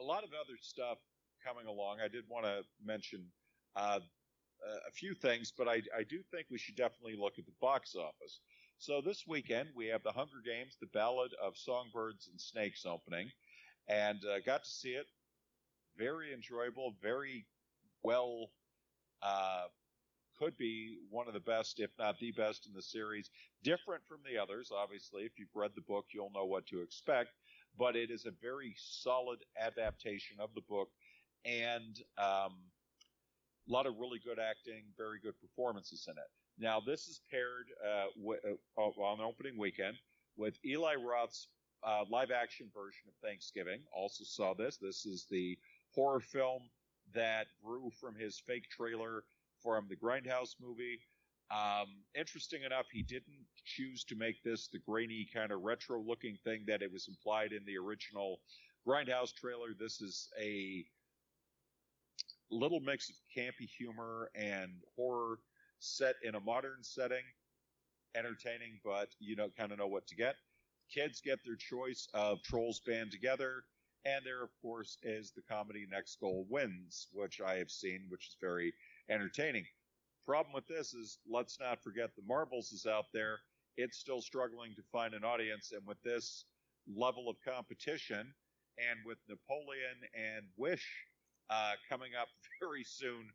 a 0.00 0.02
lot 0.02 0.24
of 0.24 0.30
other 0.30 0.56
stuff 0.60 0.98
coming 1.46 1.66
along. 1.66 1.98
I 2.02 2.08
did 2.08 2.24
want 2.28 2.46
to 2.46 2.62
mention 2.84 3.24
uh, 3.76 4.00
a 4.88 4.92
few 4.92 5.14
things, 5.14 5.52
but 5.56 5.68
I, 5.68 5.82
I 5.96 6.04
do 6.08 6.20
think 6.30 6.46
we 6.50 6.58
should 6.58 6.76
definitely 6.76 7.16
look 7.18 7.38
at 7.38 7.44
the 7.44 7.52
box 7.60 7.94
office. 7.94 8.40
So 8.78 9.00
this 9.00 9.24
weekend 9.26 9.68
we 9.74 9.86
have 9.86 10.02
the 10.02 10.12
Hunger 10.12 10.42
Games: 10.44 10.76
The 10.80 10.88
Ballad 10.88 11.32
of 11.42 11.56
Songbirds 11.56 12.28
and 12.28 12.40
Snakes 12.40 12.84
opening, 12.86 13.30
and 13.88 14.18
uh, 14.24 14.40
got 14.44 14.64
to 14.64 14.70
see 14.70 14.90
it. 14.90 15.06
Very 15.96 16.32
enjoyable, 16.32 16.94
very 17.02 17.46
well. 18.02 18.50
Uh, 19.22 19.64
could 20.38 20.56
be 20.56 20.98
one 21.10 21.28
of 21.28 21.34
the 21.34 21.40
best, 21.40 21.78
if 21.78 21.90
not 21.98 22.18
the 22.18 22.32
best, 22.32 22.66
in 22.66 22.72
the 22.74 22.82
series. 22.82 23.30
Different 23.62 24.02
from 24.06 24.18
the 24.28 24.36
others, 24.40 24.70
obviously. 24.74 25.22
If 25.22 25.38
you've 25.38 25.54
read 25.54 25.70
the 25.76 25.82
book, 25.82 26.06
you'll 26.12 26.32
know 26.34 26.44
what 26.44 26.66
to 26.66 26.82
expect. 26.82 27.30
But 27.78 27.94
it 27.96 28.10
is 28.10 28.26
a 28.26 28.32
very 28.42 28.74
solid 28.76 29.38
adaptation 29.60 30.36
of 30.40 30.50
the 30.54 30.60
book, 30.68 30.88
and 31.44 31.98
um, 32.18 32.54
a 33.68 33.72
lot 33.72 33.86
of 33.86 33.94
really 33.98 34.18
good 34.24 34.38
acting, 34.38 34.82
very 34.96 35.18
good 35.20 35.34
performances 35.40 36.06
in 36.10 36.18
it. 36.18 36.28
Now, 36.58 36.80
this 36.80 37.06
is 37.08 37.20
paired 37.30 37.66
uh, 37.84 38.06
w- 38.20 38.40
uh, 38.76 38.80
on 38.80 39.20
opening 39.20 39.58
weekend 39.58 39.96
with 40.36 40.58
Eli 40.64 40.94
Roth's 40.94 41.48
uh, 41.82 42.04
live 42.10 42.30
action 42.30 42.68
version 42.74 43.02
of 43.08 43.14
Thanksgiving. 43.22 43.80
Also 43.94 44.24
saw 44.24 44.54
this. 44.54 44.78
This 44.78 45.04
is 45.04 45.26
the 45.30 45.58
horror 45.94 46.20
film 46.20 46.62
that 47.14 47.46
grew 47.64 47.90
from 48.00 48.14
his 48.14 48.40
fake 48.46 48.68
trailer 48.70 49.24
from 49.62 49.86
the 49.88 49.96
Grindhouse 49.96 50.54
movie. 50.60 50.98
Um, 51.50 51.86
interesting 52.14 52.62
enough, 52.62 52.86
he 52.90 53.02
didn't 53.02 53.46
choose 53.64 54.04
to 54.04 54.16
make 54.16 54.42
this 54.42 54.68
the 54.68 54.78
grainy 54.78 55.28
kind 55.32 55.52
of 55.52 55.62
retro 55.62 56.00
looking 56.02 56.36
thing 56.44 56.64
that 56.66 56.82
it 56.82 56.92
was 56.92 57.06
implied 57.08 57.52
in 57.52 57.64
the 57.64 57.76
original 57.76 58.40
Grindhouse 58.86 59.32
trailer. 59.32 59.68
This 59.78 60.00
is 60.00 60.28
a 60.40 60.84
little 62.50 62.80
mix 62.80 63.08
of 63.08 63.16
campy 63.36 63.68
humor 63.68 64.30
and 64.34 64.72
horror 64.96 65.38
set 65.78 66.16
in 66.22 66.34
a 66.34 66.40
modern 66.40 66.82
setting. 66.82 67.24
Entertaining, 68.16 68.78
but 68.84 69.08
you 69.18 69.34
don't 69.34 69.56
kind 69.56 69.72
of 69.72 69.78
know 69.78 69.88
what 69.88 70.06
to 70.06 70.14
get. 70.14 70.36
Kids 70.88 71.20
get 71.20 71.40
their 71.44 71.56
choice 71.56 72.06
of 72.14 72.40
trolls 72.42 72.80
band 72.86 73.10
together, 73.10 73.64
and 74.04 74.24
there, 74.24 74.42
of 74.42 74.50
course, 74.60 74.98
is 75.02 75.32
the 75.32 75.42
comedy 75.42 75.86
Next 75.90 76.20
Goal 76.20 76.46
Wins, 76.48 77.08
which 77.12 77.40
I 77.40 77.54
have 77.56 77.70
seen, 77.70 78.06
which 78.08 78.28
is 78.28 78.36
very 78.40 78.72
entertaining. 79.10 79.64
Problem 80.26 80.54
with 80.54 80.66
this 80.66 80.94
is, 80.94 81.18
let's 81.30 81.58
not 81.60 81.82
forget 81.82 82.10
the 82.16 82.22
Marvels 82.26 82.72
is 82.72 82.86
out 82.86 83.06
there. 83.12 83.38
It's 83.76 83.98
still 83.98 84.20
struggling 84.20 84.74
to 84.76 84.82
find 84.92 85.14
an 85.14 85.24
audience, 85.24 85.72
and 85.72 85.86
with 85.86 86.00
this 86.02 86.44
level 86.94 87.28
of 87.28 87.36
competition, 87.44 88.32
and 88.78 88.98
with 89.06 89.18
Napoleon 89.28 89.98
and 90.14 90.46
Wish 90.56 90.86
uh, 91.50 91.72
coming 91.88 92.12
up 92.20 92.28
very 92.60 92.84
soon 92.84 93.28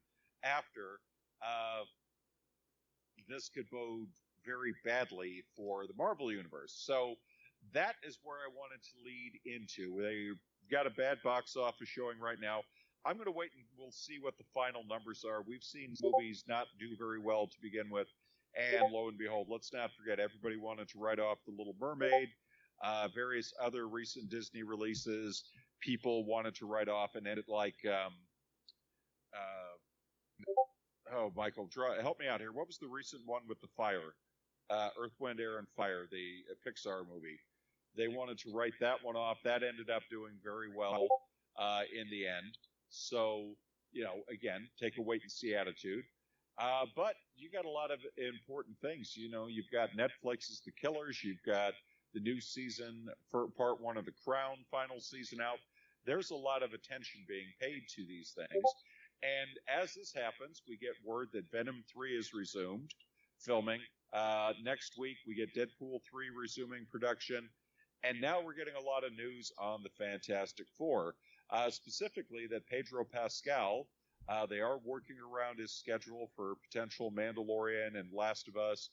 after, 0.43 0.99
uh, 1.41 1.83
this 3.27 3.49
could 3.49 3.69
bode 3.71 4.07
very 4.45 4.73
badly 4.85 5.43
for 5.55 5.85
the 5.87 5.93
Marvel 5.97 6.31
Universe. 6.31 6.73
So 6.75 7.15
that 7.73 7.95
is 8.03 8.19
where 8.23 8.37
I 8.37 8.49
wanted 8.55 8.81
to 8.83 8.95
lead 9.05 9.33
into. 9.45 10.01
They 10.01 10.29
got 10.71 10.87
a 10.87 10.91
bad 10.91 11.17
box 11.23 11.55
office 11.55 11.87
showing 11.87 12.19
right 12.19 12.39
now. 12.41 12.61
I'm 13.05 13.15
going 13.15 13.25
to 13.25 13.31
wait 13.31 13.51
and 13.55 13.63
we'll 13.77 13.91
see 13.91 14.17
what 14.19 14.37
the 14.37 14.43
final 14.53 14.83
numbers 14.87 15.23
are. 15.23 15.41
We've 15.41 15.63
seen 15.63 15.95
movies 16.01 16.43
not 16.47 16.67
do 16.79 16.95
very 16.97 17.19
well 17.19 17.47
to 17.47 17.55
begin 17.61 17.89
with, 17.89 18.07
and 18.55 18.91
lo 18.91 19.07
and 19.07 19.17
behold, 19.17 19.47
let's 19.49 19.71
not 19.71 19.91
forget 19.97 20.19
everybody 20.19 20.57
wanted 20.57 20.89
to 20.89 20.99
write 20.99 21.19
off 21.19 21.37
The 21.45 21.53
Little 21.57 21.75
Mermaid. 21.79 22.29
Uh, 22.81 23.07
various 23.13 23.53
other 23.61 23.87
recent 23.87 24.29
Disney 24.29 24.63
releases, 24.63 25.43
people 25.81 26.25
wanted 26.25 26.55
to 26.55 26.65
write 26.65 26.87
off 26.87 27.15
and 27.15 27.27
end 27.27 27.39
it 27.39 27.45
like, 27.49 27.75
um, 27.85 28.13
uh, 29.33 31.15
oh, 31.15 31.31
Michael, 31.35 31.67
draw, 31.67 31.99
help 32.01 32.19
me 32.19 32.27
out 32.27 32.39
here. 32.39 32.53
What 32.53 32.67
was 32.67 32.77
the 32.77 32.87
recent 32.87 33.21
one 33.25 33.41
with 33.47 33.59
the 33.61 33.67
fire? 33.75 34.13
Uh, 34.69 34.89
Earth, 35.01 35.13
Wind, 35.19 35.39
Air, 35.39 35.57
and 35.57 35.67
Fire, 35.75 36.05
the 36.11 36.43
uh, 36.51 36.55
Pixar 36.65 37.03
movie. 37.11 37.39
They 37.95 38.07
wanted 38.07 38.37
to 38.39 38.51
write 38.53 38.73
that 38.79 39.03
one 39.03 39.15
off. 39.15 39.37
That 39.43 39.63
ended 39.63 39.89
up 39.89 40.03
doing 40.09 40.33
very 40.43 40.69
well 40.75 41.07
uh, 41.57 41.81
in 41.93 42.09
the 42.09 42.27
end. 42.27 42.57
So, 42.89 43.51
you 43.91 44.03
know, 44.03 44.15
again, 44.31 44.67
take 44.79 44.97
a 44.97 45.01
wait 45.01 45.21
and 45.21 45.31
see 45.31 45.55
attitude. 45.55 46.03
Uh, 46.59 46.85
but 46.95 47.15
you 47.37 47.49
got 47.49 47.65
a 47.65 47.69
lot 47.69 47.91
of 47.91 47.99
important 48.17 48.75
things. 48.81 49.15
You 49.15 49.29
know, 49.29 49.47
you've 49.47 49.71
got 49.71 49.89
Netflix's 49.91 50.61
The 50.65 50.71
Killers. 50.71 51.23
You've 51.23 51.43
got 51.45 51.73
the 52.13 52.19
new 52.19 52.41
season 52.41 53.07
for 53.29 53.47
part 53.57 53.81
one 53.81 53.97
of 53.97 54.05
The 54.05 54.13
Crown 54.25 54.57
final 54.69 54.99
season 54.99 55.39
out. 55.41 55.59
There's 56.05 56.31
a 56.31 56.35
lot 56.35 56.63
of 56.63 56.73
attention 56.73 57.21
being 57.27 57.47
paid 57.61 57.83
to 57.95 58.05
these 58.05 58.35
things. 58.35 58.63
And 59.21 59.81
as 59.81 59.93
this 59.93 60.13
happens, 60.13 60.61
we 60.67 60.77
get 60.77 60.91
word 61.05 61.29
that 61.33 61.51
Venom 61.51 61.83
3 61.93 62.17
is 62.17 62.33
resumed 62.33 62.93
filming. 63.39 63.79
Uh, 64.13 64.53
next 64.63 64.97
week, 64.97 65.17
we 65.27 65.35
get 65.35 65.53
Deadpool 65.53 65.99
3 66.09 66.29
resuming 66.35 66.85
production. 66.91 67.49
And 68.03 68.21
now 68.21 68.41
we're 68.41 68.53
getting 68.53 68.75
a 68.79 68.85
lot 68.85 69.03
of 69.03 69.11
news 69.13 69.51
on 69.57 69.83
the 69.83 69.89
Fantastic 69.89 70.67
Four, 70.77 71.15
uh, 71.49 71.69
specifically 71.69 72.47
that 72.49 72.65
Pedro 72.67 73.03
Pascal, 73.03 73.87
uh, 74.29 74.45
they 74.45 74.61
are 74.61 74.77
working 74.85 75.17
around 75.19 75.59
his 75.59 75.73
schedule 75.73 76.29
for 76.35 76.55
potential 76.71 77.11
Mandalorian 77.11 77.99
and 77.99 78.07
Last 78.13 78.47
of 78.47 78.55
Us, 78.55 78.89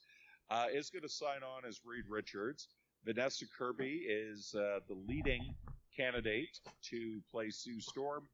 uh, 0.49 0.65
is 0.73 0.89
going 0.89 1.03
to 1.03 1.09
sign 1.09 1.41
on 1.43 1.63
as 1.67 1.79
Reed 1.85 2.05
Richards. 2.09 2.67
Vanessa 3.05 3.45
Kirby 3.57 4.05
is 4.09 4.53
uh, 4.55 4.79
the 4.89 4.97
leading 5.07 5.55
candidate 5.95 6.59
to 6.89 7.21
play 7.31 7.49
Sue 7.49 7.79
Storm. 7.79 8.27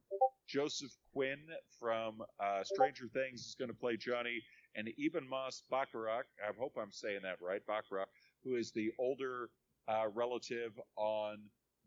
Joseph 0.48 0.92
Quinn 1.14 1.40
from 1.80 2.24
uh, 2.40 2.64
Stranger 2.64 3.08
Things 3.14 3.42
is 3.46 3.56
going 3.58 3.70
to 3.70 3.78
play 3.78 3.96
Johnny, 3.96 4.42
and 4.76 4.90
Ebon 4.98 5.28
Moss-Bachrach, 5.30 6.24
I 6.42 6.52
hope 6.60 6.74
I'm 6.82 6.92
saying 6.92 7.20
that 7.24 7.38
right, 7.42 7.62
Bachrach, 7.68 8.08
who 8.44 8.56
is 8.56 8.72
the 8.72 8.92
older 9.00 9.50
uh, 9.88 10.06
relative 10.14 10.80
on 10.96 11.38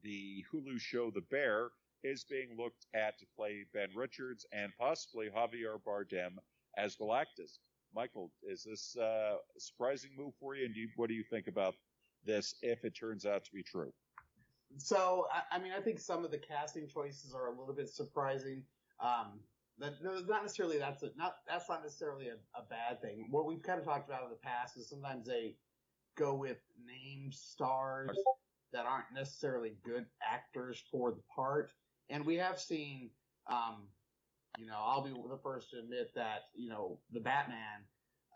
the 0.02 0.44
Hulu 0.52 0.78
show 0.80 1.10
The 1.10 1.22
Bear, 1.30 1.70
is 2.04 2.24
being 2.24 2.56
looked 2.56 2.86
at 2.94 3.18
to 3.18 3.26
play 3.36 3.64
Ben 3.74 3.88
Richards 3.94 4.46
and 4.52 4.72
possibly 4.78 5.28
Javier 5.28 5.78
Bardem 5.86 6.36
as 6.76 6.96
Galactus. 6.96 7.58
Michael, 7.94 8.30
is 8.42 8.64
this 8.64 8.96
uh, 9.00 9.36
a 9.56 9.60
surprising 9.60 10.10
move 10.16 10.34
for 10.38 10.54
you? 10.54 10.66
And 10.66 10.74
do 10.74 10.80
you, 10.80 10.88
what 10.96 11.08
do 11.08 11.14
you 11.14 11.24
think 11.24 11.48
about 11.48 11.74
this 12.24 12.54
if 12.62 12.84
it 12.84 12.90
turns 12.90 13.24
out 13.24 13.44
to 13.44 13.52
be 13.52 13.62
true? 13.62 13.92
So, 14.78 15.26
I, 15.50 15.58
mean, 15.58 15.72
I 15.76 15.80
think 15.80 15.98
some 15.98 16.24
of 16.24 16.30
the 16.30 16.38
casting 16.38 16.86
choices 16.88 17.34
are 17.34 17.46
a 17.46 17.50
little 17.50 17.74
bit 17.74 17.88
surprising. 17.88 18.62
Um, 19.00 19.40
that 19.78 19.92
not 20.02 20.42
necessarily 20.42 20.78
that's 20.78 21.02
a, 21.02 21.10
not 21.16 21.36
that's 21.46 21.68
not 21.68 21.82
necessarily 21.82 22.28
a, 22.28 22.34
a 22.58 22.62
bad 22.68 23.00
thing. 23.02 23.26
What 23.30 23.46
we've 23.46 23.62
kind 23.62 23.78
of 23.78 23.84
talked 23.84 24.08
about 24.08 24.24
in 24.24 24.30
the 24.30 24.36
past 24.36 24.76
is 24.78 24.88
sometimes 24.88 25.26
they 25.26 25.54
go 26.16 26.34
with 26.34 26.58
named 26.86 27.34
stars 27.34 28.16
that 28.72 28.84
aren't 28.86 29.12
necessarily 29.14 29.74
good 29.84 30.06
actors 30.22 30.82
for 30.90 31.10
the 31.10 31.22
part, 31.34 31.70
and 32.10 32.24
we 32.24 32.36
have 32.36 32.58
seen. 32.58 33.10
Um, 33.50 33.88
you 34.58 34.66
know, 34.66 34.78
I'll 34.78 35.02
be 35.02 35.10
the 35.10 35.38
first 35.42 35.70
to 35.70 35.78
admit 35.78 36.12
that 36.14 36.44
you 36.54 36.68
know 36.68 36.98
the 37.12 37.20
Batman 37.20 37.84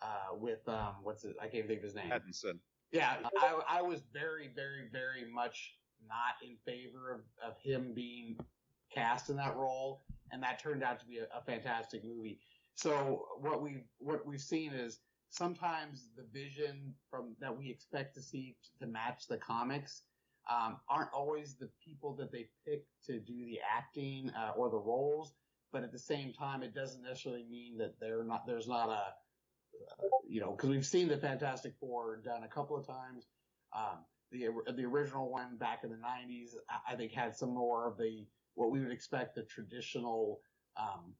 uh, 0.03 0.37
with 0.37 0.67
um, 0.69 0.97
what's 1.03 1.25
it? 1.25 1.37
I 1.41 1.47
can't 1.47 1.67
think 1.67 1.79
of 1.79 1.85
his 1.85 1.95
name. 1.95 2.11
Pattinson. 2.11 2.59
Yeah, 2.93 3.17
I, 3.39 3.61
I 3.69 3.83
was 3.83 4.03
very, 4.13 4.51
very, 4.55 4.89
very 4.91 5.31
much 5.31 5.75
not 6.09 6.35
in 6.43 6.57
favor 6.65 7.13
of, 7.13 7.21
of 7.47 7.57
him 7.61 7.93
being 7.95 8.37
cast 8.93 9.31
in 9.31 9.37
that 9.37 9.57
role, 9.57 10.03
and 10.33 10.43
that 10.43 10.59
turned 10.59 10.83
out 10.83 10.99
to 11.01 11.07
be 11.07 11.19
a, 11.19 11.25
a 11.37 11.43
fantastic 11.43 12.05
movie. 12.05 12.41
So 12.75 13.27
what 13.41 13.63
we 13.63 13.85
what 13.99 14.27
we've 14.27 14.41
seen 14.41 14.73
is 14.73 15.01
sometimes 15.31 16.09
the 16.17 16.25
vision 16.33 16.95
from 17.11 17.35
that 17.41 17.57
we 17.57 17.71
expect 17.71 18.15
to 18.17 18.23
see 18.23 18.57
to 18.81 18.87
match 18.87 19.27
the 19.29 19.39
comics 19.39 20.03
um, 20.51 20.79
aren't 20.89 21.13
always 21.13 21.55
the 21.55 21.69
people 21.85 22.15
that 22.17 22.33
they 22.33 22.49
pick 22.67 22.85
to 23.07 23.21
do 23.21 23.45
the 23.45 23.61
acting 23.61 24.31
uh, 24.31 24.53
or 24.57 24.69
the 24.69 24.79
roles, 24.79 25.35
but 25.73 25.85
at 25.85 25.93
the 25.93 25.99
same 25.99 26.33
time, 26.33 26.63
it 26.63 26.75
doesn't 26.75 27.03
necessarily 27.03 27.45
mean 27.49 27.79
that 27.79 27.95
they're 28.01 28.25
not 28.25 28.47
there's 28.47 28.69
not 28.69 28.89
a 28.89 28.93
uh, 28.93 30.07
you 30.29 30.41
know 30.41 30.53
because 30.53 30.71
we've 30.71 30.87
seen 30.87 31.09
the 31.09 31.17
Fantastic 31.17 31.75
Four 31.79 32.21
done 32.25 32.43
a 32.43 32.49
couple 32.49 32.77
of 32.77 32.87
times. 32.87 33.27
Um, 33.77 34.05
the 34.33 34.49
the 34.75 34.85
original 34.85 35.31
one 35.31 35.57
back 35.57 35.85
in 35.85 35.91
the 35.91 35.97
'90s, 35.97 36.55
I 36.89 36.97
think, 36.97 37.13
had 37.13 37.37
some 37.37 37.55
more 37.55 37.87
of 37.87 37.97
the 37.97 38.27
what 38.55 38.71
we 38.71 38.81
would 38.81 38.93
expect 38.93 39.37
the 39.37 39.43
traditional 39.43 40.41
um, 40.77 41.15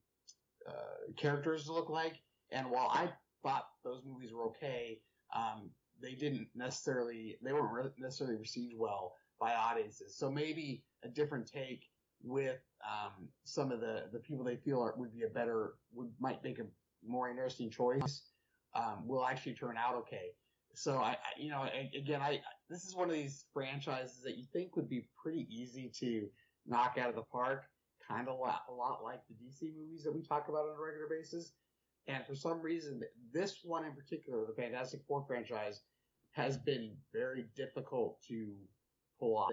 uh, 0.67 1.13
characters 1.17 1.65
to 1.67 1.73
look 1.73 1.89
like. 1.89 2.15
And 2.51 2.69
while 2.71 2.89
I 2.89 3.11
thought 3.43 3.65
those 3.85 4.03
movies 4.05 4.33
were 4.33 4.45
okay, 4.47 5.01
um, 5.35 5.71
they 6.03 6.13
didn't 6.13 6.49
necessarily 6.55 7.37
they 7.43 7.53
weren't 7.53 7.73
re- 7.73 7.93
necessarily 7.99 8.37
received 8.37 8.75
well 8.77 9.15
by 9.41 9.55
audiences. 9.55 10.17
So 10.17 10.31
maybe 10.31 10.83
a 11.03 11.09
different 11.09 11.47
take 11.47 11.85
with 12.23 12.61
um, 12.85 13.29
some 13.45 13.73
of 13.73 13.81
the 13.81 14.05
the 14.13 14.19
people 14.19 14.45
they 14.45 14.57
feel 14.57 14.81
are, 14.81 14.95
would 14.97 15.13
be 15.13 15.23
a 15.25 15.29
better 15.29 15.75
would 15.93 16.11
might 16.19 16.43
make 16.45 16.59
a 16.59 16.67
more 17.07 17.29
interesting 17.31 17.71
choice 17.71 18.23
um, 18.75 19.07
will 19.07 19.25
actually 19.25 19.55
turn 19.55 19.77
out 19.77 19.95
okay. 19.97 20.31
So 20.75 20.99
I, 20.99 21.11
I 21.11 21.17
you 21.39 21.51
know 21.51 21.67
again 21.97 22.21
I 22.21 22.41
this 22.69 22.85
is 22.85 22.95
one 22.95 23.09
of 23.09 23.15
these 23.15 23.45
franchises 23.53 24.21
that 24.25 24.37
you 24.37 24.45
think 24.53 24.77
would 24.77 24.89
be 24.89 25.07
pretty 25.21 25.47
easy 25.51 25.91
to 26.01 26.29
knock 26.67 26.97
out 26.99 27.09
of 27.09 27.17
the 27.17 27.23
park, 27.23 27.65
kind 28.07 28.29
of 28.29 28.35
a 28.35 28.37
lot, 28.37 28.63
a 28.69 28.73
lot 28.73 29.03
like 29.03 29.21
the 29.29 29.35
DC 29.35 29.73
movies 29.77 30.05
that 30.05 30.15
we 30.15 30.23
talk 30.23 30.49
about 30.49 30.69
on 30.69 30.77
a 30.79 30.83
regular 30.83 31.09
basis. 31.09 31.53
And 32.07 32.25
for 32.27 32.35
some 32.35 32.61
reason, 32.61 33.03
this 33.33 33.61
one 33.63 33.85
in 33.85 33.93
particular, 33.93 34.45
the 34.47 34.55
Fantastic 34.55 35.01
Four 35.07 35.25
franchise, 35.27 35.83
has 36.33 36.57
been 36.57 36.97
very 37.13 37.47
difficult 37.57 38.21
to 38.29 38.55
pull 39.19 39.37
off. 39.37 39.51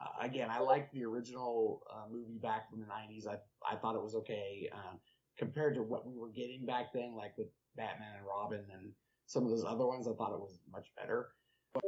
Uh, 0.00 0.24
again, 0.24 0.48
I 0.50 0.60
liked 0.60 0.92
the 0.92 1.04
original 1.04 1.82
uh, 1.92 2.04
movie 2.10 2.38
back 2.38 2.70
from 2.70 2.80
the 2.80 2.86
'90s. 2.86 3.26
I 3.26 3.38
I 3.70 3.76
thought 3.76 3.96
it 3.96 4.02
was 4.02 4.14
okay 4.16 4.68
um, 4.72 4.98
compared 5.38 5.74
to 5.74 5.82
what 5.82 6.06
we 6.06 6.16
were 6.16 6.30
getting 6.30 6.66
back 6.66 6.92
then, 6.92 7.14
like 7.16 7.36
with 7.36 7.48
Batman 7.76 8.16
and 8.18 8.26
Robin 8.26 8.64
and 8.72 8.92
some 9.26 9.44
of 9.44 9.50
those 9.50 9.64
other 9.64 9.86
ones. 9.86 10.06
I 10.06 10.12
thought 10.12 10.32
it 10.32 10.40
was 10.40 10.60
much 10.70 10.92
better. 10.96 11.30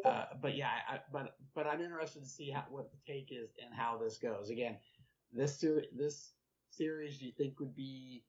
Uh, 0.04 0.24
but 0.40 0.54
yeah, 0.54 0.70
I, 0.88 1.00
but 1.12 1.36
but 1.54 1.66
I'm 1.66 1.80
interested 1.80 2.22
to 2.22 2.28
see 2.28 2.50
how 2.50 2.64
what 2.70 2.90
the 2.90 2.98
take 3.12 3.30
is 3.30 3.50
and 3.62 3.74
how 3.74 3.98
this 3.98 4.18
goes. 4.18 4.50
Again, 4.50 4.76
this 5.32 5.58
ser- 5.58 5.84
this 5.96 6.32
series 6.70 7.18
do 7.18 7.26
you 7.26 7.32
think 7.32 7.58
would 7.60 7.74
be 7.74 8.24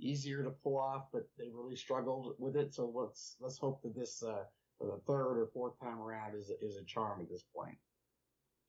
easier 0.00 0.42
to 0.42 0.50
pull 0.50 0.78
off, 0.78 1.06
but 1.12 1.28
they 1.38 1.50
really 1.52 1.76
struggled 1.76 2.34
with 2.38 2.56
it. 2.56 2.74
So 2.74 2.90
let's 2.94 3.36
let's 3.40 3.58
hope 3.58 3.82
that 3.82 3.94
this 3.94 4.22
uh, 4.22 4.44
for 4.78 4.86
the 4.86 5.00
third 5.06 5.40
or 5.40 5.48
fourth 5.52 5.78
time 5.80 6.00
around 6.00 6.34
is 6.34 6.50
is 6.60 6.76
a 6.76 6.84
charm 6.84 7.20
at 7.20 7.28
this 7.28 7.44
point. 7.54 7.76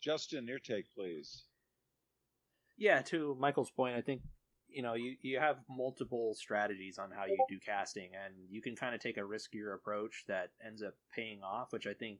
Justin, 0.02 0.48
your 0.48 0.60
take, 0.60 0.86
please. 0.96 1.44
Yeah, 2.78 3.02
to 3.04 3.38
Michael's 3.40 3.70
point, 3.70 3.96
I 3.96 4.02
think 4.02 4.22
you 4.72 4.82
know 4.82 4.94
you, 4.94 5.16
you 5.22 5.40
have 5.40 5.58
multiple 5.70 6.34
strategies 6.34 6.98
on 6.98 7.12
how 7.12 7.26
you 7.26 7.38
do 7.50 7.60
casting 7.60 8.10
and 8.26 8.34
you 8.50 8.62
can 8.62 8.76
kind 8.76 8.96
of 8.96 9.02
take 9.02 9.18
a 9.18 9.22
riskier 9.22 9.76
approach 9.76 10.24
that 10.28 10.52
ends 10.66 10.82
up 10.82 10.94
paying 11.14 11.42
off 11.44 11.74
which 11.74 11.88
i 11.88 11.94
think 11.94 12.20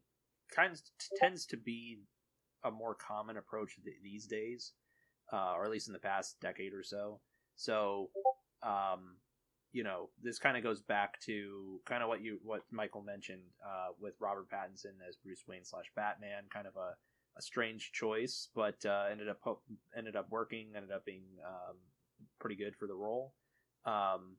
kind 0.54 0.74
of 0.74 0.82
tends 1.16 1.46
to 1.46 1.58
be 1.58 2.00
a 2.64 2.72
more 2.72 2.94
common 2.94 3.38
approach 3.38 3.76
th- 3.84 3.96
these 4.04 4.28
days 4.28 4.74
uh, 5.32 5.54
or 5.56 5.64
at 5.64 5.72
least 5.72 5.88
in 5.88 5.94
the 5.94 6.00
past 6.00 6.36
decade 6.42 6.74
or 6.74 6.84
so 6.84 7.20
so 7.56 8.10
um, 8.64 9.16
you 9.72 9.84
know 9.84 10.10
this 10.22 10.40
kind 10.40 10.58
of 10.58 10.64
goes 10.64 10.82
back 10.82 11.20
to 11.22 11.80
kind 11.86 12.04
of 12.04 12.10
what 12.10 12.22
you 12.22 12.40
what 12.44 12.62
michael 12.72 13.02
mentioned 13.02 13.42
uh, 13.66 13.94
with 14.00 14.14
robert 14.20 14.48
pattinson 14.50 15.00
as 15.08 15.16
bruce 15.16 15.44
wayne 15.48 15.64
slash 15.64 15.86
batman 15.96 16.44
kind 16.54 16.68
of 16.68 16.76
a, 16.76 16.94
a 17.38 17.42
strange 17.42 17.92
choice 17.94 18.50
but 18.54 18.76
uh, 18.86 19.06
ended 19.10 19.30
up 19.30 19.40
ended 19.98 20.16
up 20.18 20.28
working 20.30 20.68
ended 20.76 20.92
up 20.92 21.06
being 21.06 21.24
um, 21.48 21.78
pretty 22.40 22.56
good 22.56 22.76
for 22.76 22.88
the 22.88 22.96
role. 22.96 23.34
Um, 23.86 24.38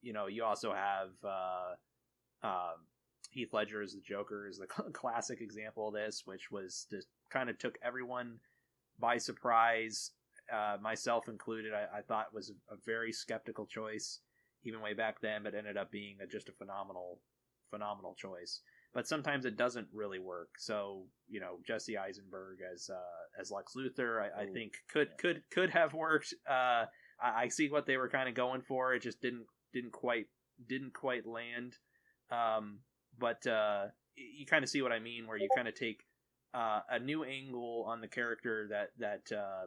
you 0.00 0.12
know, 0.12 0.26
you 0.26 0.44
also 0.44 0.72
have 0.72 1.10
uh, 1.24 2.46
um, 2.46 2.86
Heath 3.30 3.52
Ledger 3.52 3.82
as 3.82 3.94
the 3.94 4.00
Joker 4.00 4.48
is 4.48 4.58
the 4.58 4.66
classic 4.92 5.40
example 5.40 5.88
of 5.88 5.94
this, 5.94 6.22
which 6.24 6.50
was 6.50 6.86
just 6.90 7.08
kind 7.30 7.48
of 7.48 7.58
took 7.58 7.78
everyone 7.82 8.38
by 8.98 9.18
surprise, 9.18 10.10
uh, 10.52 10.76
myself 10.80 11.28
included. 11.28 11.72
I, 11.72 11.98
I, 11.98 12.02
thought 12.02 12.34
was 12.34 12.52
a, 12.70 12.76
very 12.84 13.12
skeptical 13.12 13.66
choice 13.66 14.20
even 14.64 14.80
way 14.80 14.94
back 14.94 15.20
then, 15.20 15.42
but 15.42 15.54
ended 15.54 15.76
up 15.76 15.90
being 15.90 16.18
a, 16.22 16.26
just 16.26 16.48
a 16.48 16.52
phenomenal, 16.52 17.20
phenomenal 17.70 18.14
choice. 18.14 18.60
But 18.94 19.08
sometimes 19.08 19.46
it 19.46 19.56
doesn't 19.56 19.88
really 19.92 20.18
work. 20.18 20.50
So 20.58 21.04
you 21.28 21.40
know, 21.40 21.58
Jesse 21.66 21.96
Eisenberg 21.96 22.58
as 22.72 22.90
uh, 22.90 23.40
as 23.40 23.50
Lex 23.50 23.72
Luthor, 23.74 24.20
I, 24.20 24.42
I 24.42 24.46
think 24.46 24.74
could 24.92 25.08
could 25.18 25.42
could 25.50 25.70
have 25.70 25.94
worked. 25.94 26.34
Uh, 26.48 26.84
I, 27.20 27.44
I 27.44 27.48
see 27.48 27.70
what 27.70 27.86
they 27.86 27.96
were 27.96 28.10
kind 28.10 28.28
of 28.28 28.34
going 28.34 28.60
for. 28.60 28.94
It 28.94 29.02
just 29.02 29.22
didn't 29.22 29.46
didn't 29.72 29.92
quite 29.92 30.26
didn't 30.68 30.92
quite 30.92 31.26
land. 31.26 31.76
Um, 32.30 32.80
but 33.18 33.46
uh, 33.46 33.86
you 34.16 34.46
kind 34.46 34.62
of 34.62 34.68
see 34.68 34.82
what 34.82 34.92
I 34.92 34.98
mean, 34.98 35.26
where 35.26 35.36
you 35.36 35.48
kind 35.56 35.68
of 35.68 35.74
take 35.74 36.04
uh, 36.54 36.80
a 36.90 36.98
new 36.98 37.24
angle 37.24 37.86
on 37.88 38.00
the 38.00 38.08
character 38.08 38.68
that 38.70 38.90
that 38.98 39.34
uh, 39.34 39.66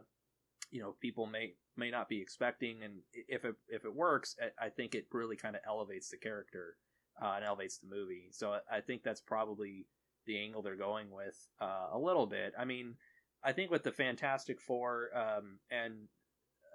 you 0.70 0.80
know 0.80 0.94
people 1.00 1.26
may 1.26 1.54
may 1.76 1.90
not 1.90 2.08
be 2.08 2.20
expecting, 2.20 2.82
and 2.82 2.94
if 3.12 3.44
it 3.44 3.54
if 3.68 3.84
it 3.84 3.94
works, 3.94 4.36
I 4.60 4.68
think 4.68 4.94
it 4.94 5.06
really 5.12 5.36
kind 5.36 5.56
of 5.56 5.62
elevates 5.66 6.10
the 6.10 6.16
character 6.16 6.76
uh, 7.22 7.34
and 7.36 7.44
elevates 7.44 7.78
the 7.78 7.88
movie. 7.88 8.28
So 8.32 8.58
I 8.70 8.80
think 8.80 9.02
that's 9.02 9.20
probably 9.20 9.86
the 10.26 10.38
angle 10.38 10.62
they're 10.62 10.76
going 10.76 11.10
with 11.10 11.36
uh, 11.60 11.88
a 11.92 11.98
little 11.98 12.26
bit. 12.26 12.52
I 12.58 12.64
mean, 12.64 12.94
I 13.42 13.52
think 13.52 13.70
with 13.70 13.84
the 13.84 13.92
Fantastic 13.92 14.60
Four 14.60 15.08
um, 15.16 15.58
and 15.70 16.08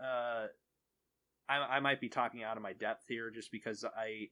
uh, 0.01 0.47
I, 1.49 1.77
I 1.77 1.79
might 1.79 1.99
be 1.99 2.09
talking 2.09 2.43
out 2.43 2.57
of 2.57 2.63
my 2.63 2.73
depth 2.73 3.05
here 3.07 3.29
just 3.29 3.51
because 3.51 3.83
I 3.83 4.29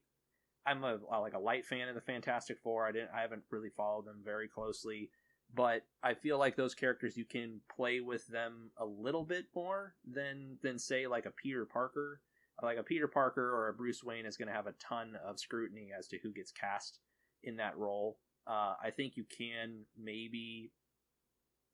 I'm 0.65 0.83
a 0.83 0.99
like 1.19 1.33
a 1.33 1.39
light 1.39 1.65
fan 1.65 1.89
of 1.89 1.95
the 1.95 2.01
Fantastic 2.01 2.59
Four. 2.59 2.87
I 2.87 2.91
didn't 2.91 3.09
I 3.15 3.21
haven't 3.21 3.43
really 3.51 3.69
followed 3.69 4.05
them 4.05 4.21
very 4.23 4.47
closely, 4.47 5.09
but 5.53 5.83
I 6.03 6.13
feel 6.13 6.37
like 6.37 6.55
those 6.55 6.75
characters 6.75 7.17
you 7.17 7.25
can 7.25 7.61
play 7.75 7.99
with 7.99 8.27
them 8.27 8.71
a 8.77 8.85
little 8.85 9.23
bit 9.23 9.45
more 9.55 9.95
than 10.05 10.57
than 10.61 10.79
say 10.79 11.07
like 11.07 11.25
a 11.25 11.31
Peter 11.31 11.65
Parker. 11.65 12.21
Like 12.61 12.77
a 12.77 12.83
Peter 12.83 13.07
Parker 13.07 13.55
or 13.55 13.69
a 13.69 13.73
Bruce 13.73 14.03
Wayne 14.03 14.25
is 14.25 14.35
going 14.35 14.49
to 14.49 14.53
have 14.53 14.67
a 14.67 14.73
ton 14.73 15.17
of 15.25 15.39
scrutiny 15.39 15.91
as 15.97 16.07
to 16.07 16.17
who 16.21 16.33
gets 16.33 16.51
cast 16.51 16.99
in 17.41 17.55
that 17.55 17.77
role. 17.77 18.17
Uh, 18.45 18.73
I 18.83 18.91
think 18.93 19.15
you 19.15 19.23
can 19.23 19.85
maybe 19.97 20.71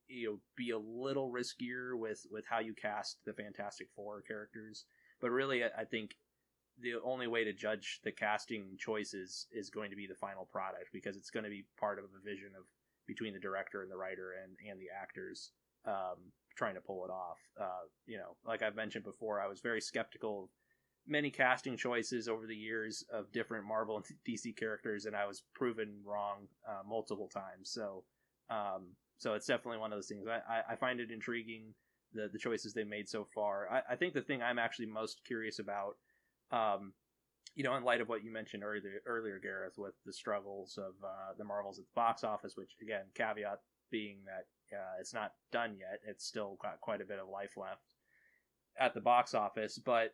you 0.08 0.27
know 0.27 0.39
be 0.55 0.70
a 0.70 0.77
little 0.77 1.32
riskier 1.32 1.98
with 1.98 2.27
with 2.29 2.46
how 2.48 2.60
you 2.60 2.75
cast 2.75 3.17
the 3.25 3.34
Fantastic 3.34 3.88
Four 3.96 4.22
characters 4.22 4.86
but 5.22 5.32
really, 5.32 5.63
I 5.63 5.86
think 5.86 6.15
the 6.79 6.96
only 7.03 7.27
way 7.27 7.44
to 7.46 7.53
judge 7.53 8.00
the 8.03 8.12
casting 8.12 8.75
choices 8.77 9.48
is 9.51 9.70
going 9.70 9.89
to 9.91 9.96
be 9.96 10.08
the 10.08 10.15
final 10.15 10.46
product 10.46 10.89
because 10.91 11.15
it's 11.15 11.29
going 11.29 11.46
to 11.46 11.50
be 11.50 11.65
part 11.79 12.00
of 12.00 12.05
a 12.05 12.24
vision 12.24 12.51
of 12.58 12.65
between 13.08 13.34
the 13.34 13.40
director 13.40 13.82
and 13.82 13.92
the 13.92 13.98
writer 13.98 14.34
and 14.44 14.56
and 14.70 14.80
the 14.80 14.88
actors 15.02 15.52
um, 15.86 16.32
trying 16.56 16.76
to 16.76 16.82
pull 16.82 17.06
it 17.06 17.12
off. 17.12 17.38
Uh, 17.60 17.88
you 18.06 18.18
know, 18.18 18.36
like 18.46 18.62
I've 18.62 18.76
mentioned 18.76 19.04
before, 19.04 19.39
I 19.41 19.48
was 19.48 19.60
very 19.62 19.82
skeptical 19.82 20.44
of 20.44 20.50
many 21.08 21.30
casting 21.30 21.78
choices 21.78 22.28
over 22.28 22.48
the 22.48 22.56
years 22.56 23.04
of 23.13 23.32
different 23.32 23.65
Marvel 23.65 23.98
and 23.98 24.06
DC 24.28 24.56
characters, 24.58 25.06
and 25.06 25.15
I 25.15 25.28
was 25.28 25.44
proven 25.54 26.02
wrong 26.04 26.48
uh, 26.68 26.82
multiple 26.88 27.28
times. 27.28 27.72
So, 27.72 28.04
um, 28.50 28.96
so 29.18 29.34
it's 29.34 29.48
definitely 29.48 29.80
one 29.80 29.94
of 29.94 29.98
those 29.98 30.08
things. 30.08 30.28
I, 30.28 30.74
I 30.74 30.76
find 30.76 31.00
it 31.00 31.12
intriguing 31.12 31.74
the 32.13 32.30
the 32.32 32.39
choices 32.39 32.74
they 32.74 32.84
made 32.84 33.08
so 33.08 33.28
far. 33.36 33.70
I, 33.72 33.94
I 33.94 33.96
think 33.96 34.13
the 34.13 34.22
thing 34.22 34.41
I'm 34.41 34.60
actually 34.60 34.88
most 34.88 35.22
curious 35.26 35.60
about, 35.60 35.96
um, 36.52 36.94
you 37.55 37.63
know, 37.63 37.75
in 37.75 37.84
light 37.84 38.01
of 38.01 38.10
what 38.10 38.23
you 38.23 38.31
mentioned 38.31 38.63
earlier, 38.63 39.01
earlier 39.05 39.39
Gareth, 39.39 39.77
with 39.77 39.93
the 40.05 40.13
struggles 40.13 40.77
of 40.77 40.93
uh, 41.03 41.34
the 41.38 41.43
Marvels 41.43 41.79
at 41.79 41.86
the 41.86 41.95
box 41.95 42.23
office, 42.23 42.53
which 42.55 42.71
again, 42.81 43.05
caveat 43.15 43.60
being 43.91 44.17
that 44.25 44.75
uh, 44.75 44.99
it's 44.99 45.13
not 45.13 45.31
done 45.51 45.75
yet. 45.79 45.99
It's 46.05 46.25
still 46.25 46.58
got 46.62 46.81
quite 46.81 47.01
a 47.01 47.05
bit 47.05 47.19
of 47.19 47.29
life 47.29 47.51
left 47.55 47.81
at 48.79 48.93
the 48.93 49.01
box 49.01 49.34
office, 49.34 49.77
but 49.77 50.13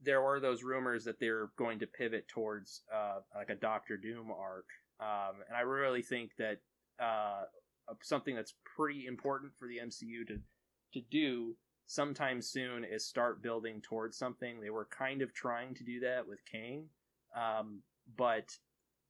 there 0.00 0.22
were 0.22 0.38
those 0.38 0.62
rumors 0.62 1.04
that 1.04 1.18
they're 1.18 1.50
going 1.56 1.80
to 1.80 1.86
pivot 1.86 2.28
towards 2.28 2.82
uh, 2.94 3.18
like 3.34 3.50
a 3.50 3.56
Doctor 3.56 3.96
Doom 3.96 4.30
arc, 4.30 4.66
um, 5.00 5.40
and 5.48 5.56
I 5.56 5.62
really 5.62 6.02
think 6.02 6.32
that 6.38 6.58
uh, 7.02 7.42
something 8.02 8.36
that's 8.36 8.54
pretty 8.76 9.06
important 9.06 9.52
for 9.58 9.66
the 9.66 9.78
MCU 9.78 10.26
to 10.28 10.38
to 10.94 11.00
do 11.10 11.54
sometime 11.88 12.40
soon 12.42 12.84
is 12.84 13.04
start 13.04 13.42
building 13.42 13.80
towards 13.80 14.16
something. 14.16 14.60
They 14.60 14.70
were 14.70 14.86
kind 14.86 15.22
of 15.22 15.34
trying 15.34 15.74
to 15.74 15.84
do 15.84 16.00
that 16.00 16.28
with 16.28 16.38
Kang, 16.44 16.84
um, 17.34 17.80
but 18.16 18.56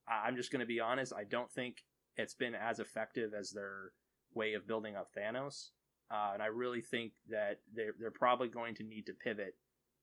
I'm 0.09 0.37
just 0.37 0.51
going 0.53 0.61
to 0.61 0.67
be 0.67 0.81
honest. 0.81 1.13
I 1.13 1.25
don't 1.25 1.51
think 1.51 1.85
it's 2.17 2.35
been 2.35 2.55
as 2.55 2.79
effective 2.79 3.35
as 3.39 3.51
their 3.51 3.91
way 4.33 4.55
of 4.55 4.67
building 4.67 4.95
up 4.95 5.09
Thanos, 5.13 5.71
uh, 6.11 6.31
and 6.33 6.43
I 6.43 6.47
really 6.47 6.81
think 6.81 7.13
that 7.29 7.59
they're 7.75 7.95
they're 7.99 8.11
probably 8.13 8.49
going 8.49 8.77
to 8.77 8.85
need 8.85 9.07
to 9.07 9.13
pivot 9.13 9.57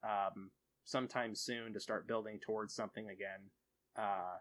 um, 0.03 0.51
sometime 0.83 1.33
soon 1.33 1.73
to 1.73 1.79
start 1.79 2.07
building 2.09 2.39
towards 2.45 2.75
something 2.75 3.05
again, 3.09 3.49
uh, 3.97 4.35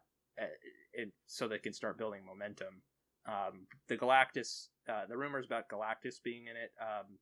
it, 0.93 1.13
so 1.27 1.47
they 1.47 1.59
can 1.59 1.73
start 1.73 1.99
building 1.99 2.27
momentum. 2.27 2.83
Um, 3.27 3.67
the 3.89 3.97
Galactus, 3.97 4.69
uh, 4.89 5.07
the 5.09 5.17
rumors 5.17 5.47
about 5.47 5.69
Galactus 5.71 6.17
being 6.23 6.43
in 6.49 6.57
it, 6.57 6.73
um, 6.81 7.17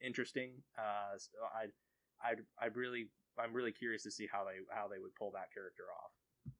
interesting. 0.00 0.52
Uh, 0.78 1.16
so 1.18 1.30
I, 1.54 2.26
I, 2.26 2.34
I 2.60 2.66
really, 2.74 3.08
I'm 3.38 3.52
really 3.52 3.72
curious 3.72 4.02
to 4.04 4.10
see 4.10 4.28
how 4.30 4.44
they 4.44 4.58
how 4.74 4.88
they 4.88 4.98
would 4.98 5.14
pull 5.14 5.32
that 5.32 5.52
character 5.52 5.84
off. 6.02 6.54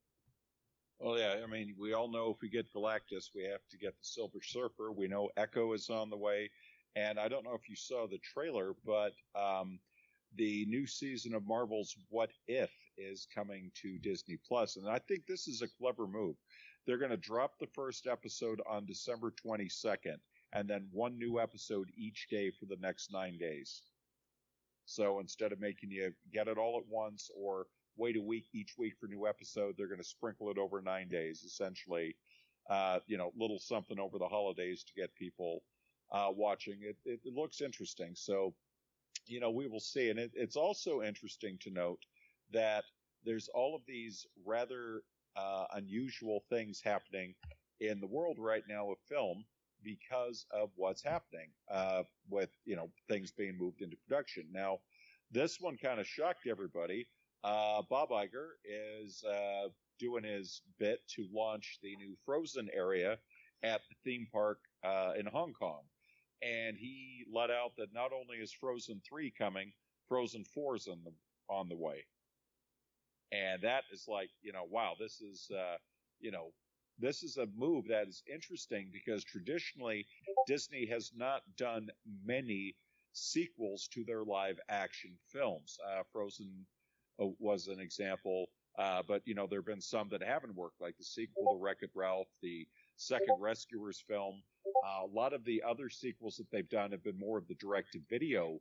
Well, 0.99 1.19
yeah, 1.19 1.35
I 1.43 1.47
mean, 1.47 1.75
we 1.77 1.93
all 1.93 2.09
know 2.09 2.31
if 2.31 2.37
we 2.41 2.49
get 2.49 2.71
Galactus, 2.73 3.31
we 3.35 3.43
have 3.43 3.67
to 3.69 3.77
get 3.77 3.91
the 3.91 4.03
Silver 4.03 4.39
Surfer. 4.41 4.91
We 4.91 5.07
know 5.07 5.29
Echo 5.35 5.73
is 5.73 5.89
on 5.89 6.09
the 6.09 6.17
way, 6.17 6.49
and 6.95 7.19
I 7.19 7.27
don't 7.27 7.43
know 7.43 7.53
if 7.53 7.67
you 7.67 7.75
saw 7.75 8.07
the 8.07 8.19
trailer, 8.19 8.73
but 8.85 9.11
um, 9.35 9.79
the 10.37 10.65
new 10.67 10.87
season 10.87 11.35
of 11.35 11.45
Marvel's 11.45 11.95
What 12.09 12.31
If 12.47 12.71
is 12.97 13.27
coming 13.33 13.71
to 13.81 13.99
Disney 13.99 14.37
Plus, 14.47 14.77
and 14.77 14.87
I 14.87 14.99
think 14.99 15.25
this 15.25 15.47
is 15.47 15.61
a 15.61 15.67
clever 15.67 16.07
move. 16.07 16.35
They're 16.85 16.97
going 16.97 17.11
to 17.11 17.17
drop 17.17 17.59
the 17.59 17.67
first 17.73 18.07
episode 18.07 18.61
on 18.67 18.85
December 18.85 19.33
22nd, 19.45 20.17
and 20.53 20.69
then 20.69 20.87
one 20.91 21.17
new 21.17 21.39
episode 21.39 21.89
each 21.97 22.27
day 22.29 22.51
for 22.51 22.65
the 22.65 22.77
next 22.81 23.11
nine 23.11 23.37
days. 23.37 23.81
So 24.85 25.19
instead 25.19 25.51
of 25.51 25.59
making 25.59 25.91
you 25.91 26.13
get 26.31 26.47
it 26.47 26.57
all 26.57 26.77
at 26.77 26.87
once 26.87 27.29
or 27.35 27.65
wait 27.97 28.17
a 28.17 28.21
week 28.21 28.45
each 28.53 28.75
week 28.77 28.93
for 28.99 29.07
a 29.07 29.09
new 29.09 29.27
episode, 29.27 29.75
they're 29.77 29.87
going 29.87 29.99
to 29.99 30.07
sprinkle 30.07 30.49
it 30.51 30.57
over 30.57 30.81
nine 30.81 31.09
days, 31.09 31.43
essentially. 31.43 32.15
Uh, 32.69 32.99
you 33.05 33.17
know, 33.17 33.31
little 33.37 33.59
something 33.59 33.99
over 33.99 34.17
the 34.17 34.27
holidays 34.27 34.83
to 34.83 34.93
get 34.99 35.13
people 35.15 35.61
uh, 36.11 36.29
watching. 36.35 36.79
It, 36.81 36.97
it, 37.05 37.19
it, 37.23 37.33
looks 37.33 37.61
interesting. 37.61 38.13
So, 38.15 38.55
you 39.27 39.39
know, 39.39 39.51
we 39.51 39.67
will 39.67 39.79
see. 39.79 40.09
And 40.09 40.17
it, 40.17 40.31
it's 40.33 40.55
also 40.55 41.03
interesting 41.03 41.59
to 41.61 41.69
note 41.69 41.99
that 42.51 42.83
there's 43.23 43.49
all 43.53 43.75
of 43.75 43.81
these 43.87 44.25
rather 44.45 45.01
uh, 45.35 45.65
unusual 45.73 46.43
things 46.49 46.81
happening 46.83 47.35
in 47.81 47.99
the 47.99 48.07
world 48.07 48.37
right 48.39 48.63
now 48.67 48.89
of 48.89 48.97
film 49.07 49.43
because 49.85 50.47
of 50.51 50.71
what's 50.75 51.03
happening 51.03 51.49
uh, 51.71 52.03
with 52.29 52.49
you 52.65 52.75
know 52.75 52.89
things 53.09 53.31
being 53.31 53.57
moved 53.57 53.81
into 53.83 53.97
production. 54.07 54.45
Now, 54.51 54.79
this 55.31 55.59
one 55.61 55.77
kind 55.77 55.99
of 56.01 56.07
shocked 56.07 56.47
everybody. 56.49 57.07
Uh, 57.43 57.83
Bob 57.89 58.09
Iger 58.09 58.57
is 58.65 59.23
uh, 59.23 59.69
doing 59.99 60.25
his 60.25 60.63
bit 60.79 60.99
to 61.15 61.27
launch 61.33 61.79
the 61.83 61.95
new 61.97 62.15
Frozen 62.25 62.69
area 62.73 63.19
at 63.63 63.81
the 63.89 63.95
theme 64.03 64.27
park 64.33 64.59
uh, 64.83 65.13
in 65.19 65.27
Hong 65.27 65.53
Kong, 65.53 65.83
and 66.41 66.77
he 66.77 67.25
let 67.31 67.51
out 67.51 67.73
that 67.77 67.93
not 67.93 68.11
only 68.13 68.37
is 68.37 68.51
Frozen 68.51 69.01
three 69.07 69.31
coming, 69.37 69.71
Frozen 70.09 70.45
four 70.45 70.75
is 70.75 70.87
on 70.87 70.99
the 71.05 71.11
on 71.49 71.69
the 71.69 71.77
way 71.77 72.05
and 73.31 73.61
that 73.61 73.83
is 73.91 74.05
like 74.07 74.29
you 74.41 74.53
know 74.53 74.65
wow 74.69 74.93
this 74.99 75.21
is 75.21 75.49
uh, 75.51 75.77
you 76.19 76.31
know 76.31 76.51
this 76.99 77.23
is 77.23 77.37
a 77.37 77.47
move 77.55 77.87
that 77.89 78.07
is 78.07 78.23
interesting 78.31 78.89
because 78.91 79.23
traditionally 79.23 80.05
Disney 80.47 80.85
has 80.87 81.11
not 81.15 81.41
done 81.57 81.89
many 82.25 82.75
sequels 83.13 83.87
to 83.93 84.03
their 84.03 84.23
live 84.23 84.59
action 84.69 85.11
films. 85.31 85.77
Uh, 85.87 86.03
Frozen 86.11 86.65
uh, 87.21 87.27
was 87.39 87.67
an 87.67 87.79
example, 87.79 88.47
uh, 88.77 89.01
but 89.07 89.21
you 89.25 89.35
know 89.35 89.47
there 89.47 89.59
have 89.59 89.65
been 89.65 89.81
some 89.81 90.09
that 90.09 90.21
haven't 90.21 90.55
worked, 90.55 90.81
like 90.81 90.97
the 90.97 91.03
sequel 91.03 91.53
to 91.53 91.57
Wreck 91.61 91.77
It 91.81 91.91
Ralph, 91.95 92.27
the 92.41 92.67
second 92.97 93.35
Rescuers 93.39 94.03
film. 94.07 94.41
Uh, 94.85 95.05
a 95.05 95.11
lot 95.13 95.33
of 95.33 95.43
the 95.45 95.63
other 95.63 95.89
sequels 95.89 96.35
that 96.37 96.49
they've 96.51 96.69
done 96.69 96.91
have 96.91 97.03
been 97.03 97.17
more 97.17 97.37
of 97.37 97.47
the 97.47 97.55
direct-to-video 97.55 98.59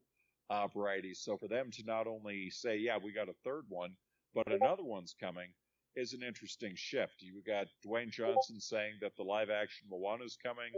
uh, 0.51 0.67
variety. 0.69 1.15
So 1.15 1.37
for 1.37 1.49
them 1.49 1.71
to 1.73 1.83
not 1.85 2.07
only 2.07 2.51
say, 2.51 2.77
"Yeah, 2.77 2.99
we 3.03 3.13
got 3.13 3.29
a 3.29 3.35
third 3.45 3.65
one," 3.69 3.97
but 4.35 4.51
another 4.53 4.85
one's 4.85 5.15
coming, 5.19 5.49
is 5.97 6.13
an 6.13 6.23
interesting 6.23 6.73
shift. 6.75 7.23
You 7.23 7.43
got 7.47 7.67
Dwayne 7.87 8.11
Johnson 8.11 8.61
saying 8.61 8.95
that 9.01 9.17
the 9.17 9.23
live-action 9.23 9.87
Moana 9.91 10.25
is 10.25 10.37
coming. 10.43 10.73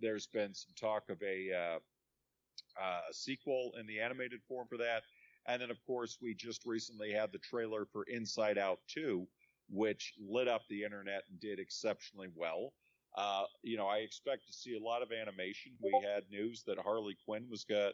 There's 0.00 0.26
been 0.26 0.54
some 0.54 0.72
talk 0.78 1.08
of 1.08 1.22
a 1.22 1.52
uh, 1.52 1.78
uh, 2.80 3.00
a 3.10 3.14
sequel 3.14 3.72
in 3.78 3.86
the 3.86 4.00
animated 4.00 4.40
form 4.48 4.66
for 4.68 4.78
that. 4.78 5.02
And 5.46 5.60
then, 5.60 5.70
of 5.70 5.84
course, 5.84 6.18
we 6.22 6.34
just 6.34 6.64
recently 6.64 7.10
had 7.12 7.32
the 7.32 7.38
trailer 7.38 7.86
for 7.92 8.04
Inside 8.04 8.58
Out 8.58 8.78
2, 8.88 9.26
which 9.68 10.14
lit 10.20 10.48
up 10.48 10.62
the 10.68 10.84
internet 10.84 11.22
and 11.28 11.40
did 11.40 11.58
exceptionally 11.58 12.28
well. 12.34 12.72
Uh, 13.16 13.44
you 13.62 13.76
know, 13.76 13.86
I 13.86 13.98
expect 13.98 14.46
to 14.46 14.52
see 14.52 14.76
a 14.76 14.82
lot 14.82 15.02
of 15.02 15.10
animation. 15.12 15.72
We 15.82 15.92
had 16.02 16.24
news 16.30 16.62
that 16.66 16.78
Harley 16.78 17.16
Quinn 17.26 17.46
was 17.50 17.64
got 17.64 17.92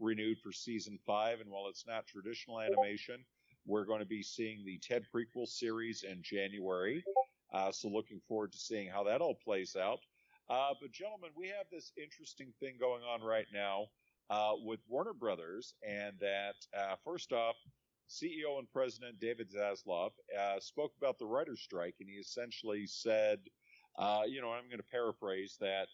renewed 0.00 0.38
for 0.42 0.52
season 0.52 0.98
five, 1.06 1.40
and 1.40 1.50
while 1.50 1.68
it's 1.68 1.86
not 1.86 2.06
traditional 2.06 2.60
animation, 2.60 3.24
we're 3.66 3.84
going 3.84 4.00
to 4.00 4.06
be 4.06 4.22
seeing 4.22 4.64
the 4.64 4.78
Ted 4.78 5.04
prequel 5.14 5.46
series 5.46 6.04
in 6.04 6.22
January. 6.22 7.04
Uh, 7.52 7.70
so 7.72 7.88
looking 7.88 8.20
forward 8.28 8.52
to 8.52 8.58
seeing 8.58 8.88
how 8.88 9.04
that 9.04 9.20
all 9.20 9.36
plays 9.44 9.76
out. 9.76 10.00
Uh, 10.48 10.70
but 10.80 10.92
gentlemen, 10.92 11.30
we 11.36 11.48
have 11.48 11.66
this 11.70 11.92
interesting 12.00 12.52
thing 12.60 12.74
going 12.78 13.02
on 13.02 13.20
right 13.20 13.46
now 13.52 13.86
uh, 14.30 14.52
with 14.64 14.80
Warner 14.88 15.12
Brothers, 15.12 15.74
and 15.86 16.14
that 16.20 16.54
uh, 16.76 16.94
first 17.04 17.32
off, 17.32 17.56
CEO 18.08 18.58
and 18.58 18.70
President 18.72 19.18
David 19.18 19.50
Zaslav 19.50 20.10
uh, 20.38 20.60
spoke 20.60 20.92
about 20.96 21.18
the 21.18 21.26
writer's 21.26 21.60
strike, 21.60 21.96
and 22.00 22.08
he 22.08 22.16
essentially 22.16 22.86
said, 22.86 23.40
uh, 23.98 24.22
you 24.28 24.40
know, 24.40 24.50
I'm 24.52 24.68
going 24.68 24.78
to 24.78 24.84
paraphrase 24.84 25.56
that 25.60 25.88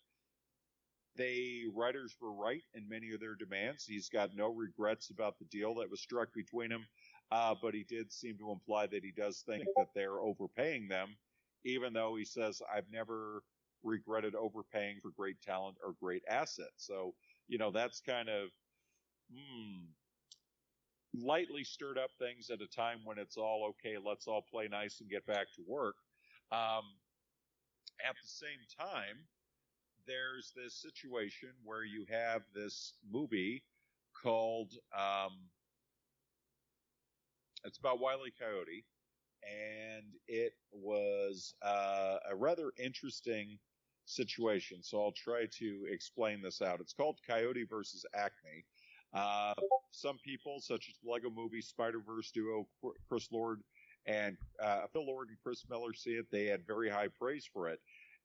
they 1.16 1.64
writers 1.74 2.16
were 2.20 2.32
right 2.32 2.62
in 2.74 2.88
many 2.88 3.12
of 3.12 3.20
their 3.20 3.34
demands. 3.34 3.84
He's 3.84 4.08
got 4.08 4.34
no 4.34 4.48
regrets 4.48 5.10
about 5.10 5.38
the 5.38 5.44
deal 5.46 5.74
that 5.76 5.90
was 5.90 6.00
struck 6.00 6.32
between 6.34 6.70
them, 6.70 6.84
uh, 7.32 7.54
but 7.62 7.74
he 7.74 7.82
did 7.84 8.12
seem 8.12 8.36
to 8.38 8.50
imply 8.50 8.86
that 8.86 9.02
he 9.02 9.10
does 9.10 9.42
think 9.46 9.64
that 9.76 9.88
they're 9.94 10.20
overpaying 10.20 10.86
them, 10.88 11.16
even 11.64 11.94
though 11.94 12.14
he 12.14 12.26
says 12.26 12.60
I've 12.74 12.90
never 12.92 13.42
regretted 13.82 14.34
overpaying 14.34 14.98
for 15.00 15.10
great 15.16 15.40
talent 15.40 15.78
or 15.84 15.94
great 16.00 16.22
assets. 16.28 16.86
So 16.86 17.14
you 17.48 17.58
know, 17.58 17.70
that's 17.70 18.00
kind 18.00 18.28
of 18.28 18.50
hmm, 19.32 19.86
lightly 21.14 21.64
stirred 21.64 21.98
up 21.98 22.10
things 22.18 22.50
at 22.50 22.60
a 22.60 22.66
time 22.66 23.00
when 23.04 23.18
it's 23.18 23.38
all 23.38 23.70
okay, 23.70 23.96
let's 24.04 24.28
all 24.28 24.42
play 24.42 24.68
nice 24.68 25.00
and 25.00 25.10
get 25.10 25.26
back 25.26 25.46
to 25.56 25.62
work. 25.66 25.96
Um, 26.52 26.84
at 28.06 28.14
the 28.22 28.28
same 28.28 28.60
time, 28.78 29.24
there's 30.06 30.52
this 30.54 30.74
situation 30.74 31.50
where 31.64 31.84
you 31.84 32.04
have 32.10 32.42
this 32.54 32.94
movie 33.10 33.64
called 34.22 34.72
um, 34.96 35.32
it's 37.64 37.78
about 37.78 38.00
Wiley. 38.00 38.32
Coyote, 38.38 38.84
and 39.42 40.04
it 40.28 40.54
was 40.72 41.54
uh, 41.62 42.16
a 42.30 42.34
rather 42.34 42.72
interesting 42.78 43.58
situation. 44.04 44.78
So 44.82 45.02
I'll 45.02 45.12
try 45.12 45.46
to 45.58 45.86
explain 45.90 46.42
this 46.42 46.60
out. 46.62 46.80
It's 46.80 46.92
called 46.92 47.18
Coyote 47.26 47.64
versus 47.68 48.04
Acme. 48.14 48.64
Uh, 49.14 49.54
some 49.90 50.18
people, 50.24 50.60
such 50.60 50.88
as 50.88 50.96
the 51.02 51.10
Lego 51.10 51.30
Movie 51.30 51.60
Spider 51.60 52.00
Verse 52.00 52.30
duo 52.30 52.66
Chris 53.08 53.28
Lord 53.30 53.60
and 54.06 54.36
uh, 54.62 54.82
Phil 54.92 55.06
Lord 55.06 55.28
and 55.28 55.36
Chris 55.42 55.64
Miller, 55.68 55.92
see 55.94 56.12
it. 56.12 56.26
They 56.30 56.46
had 56.46 56.66
very 56.66 56.88
high 56.88 57.08
praise 57.08 57.48
for 57.52 57.68
it. 57.68 57.80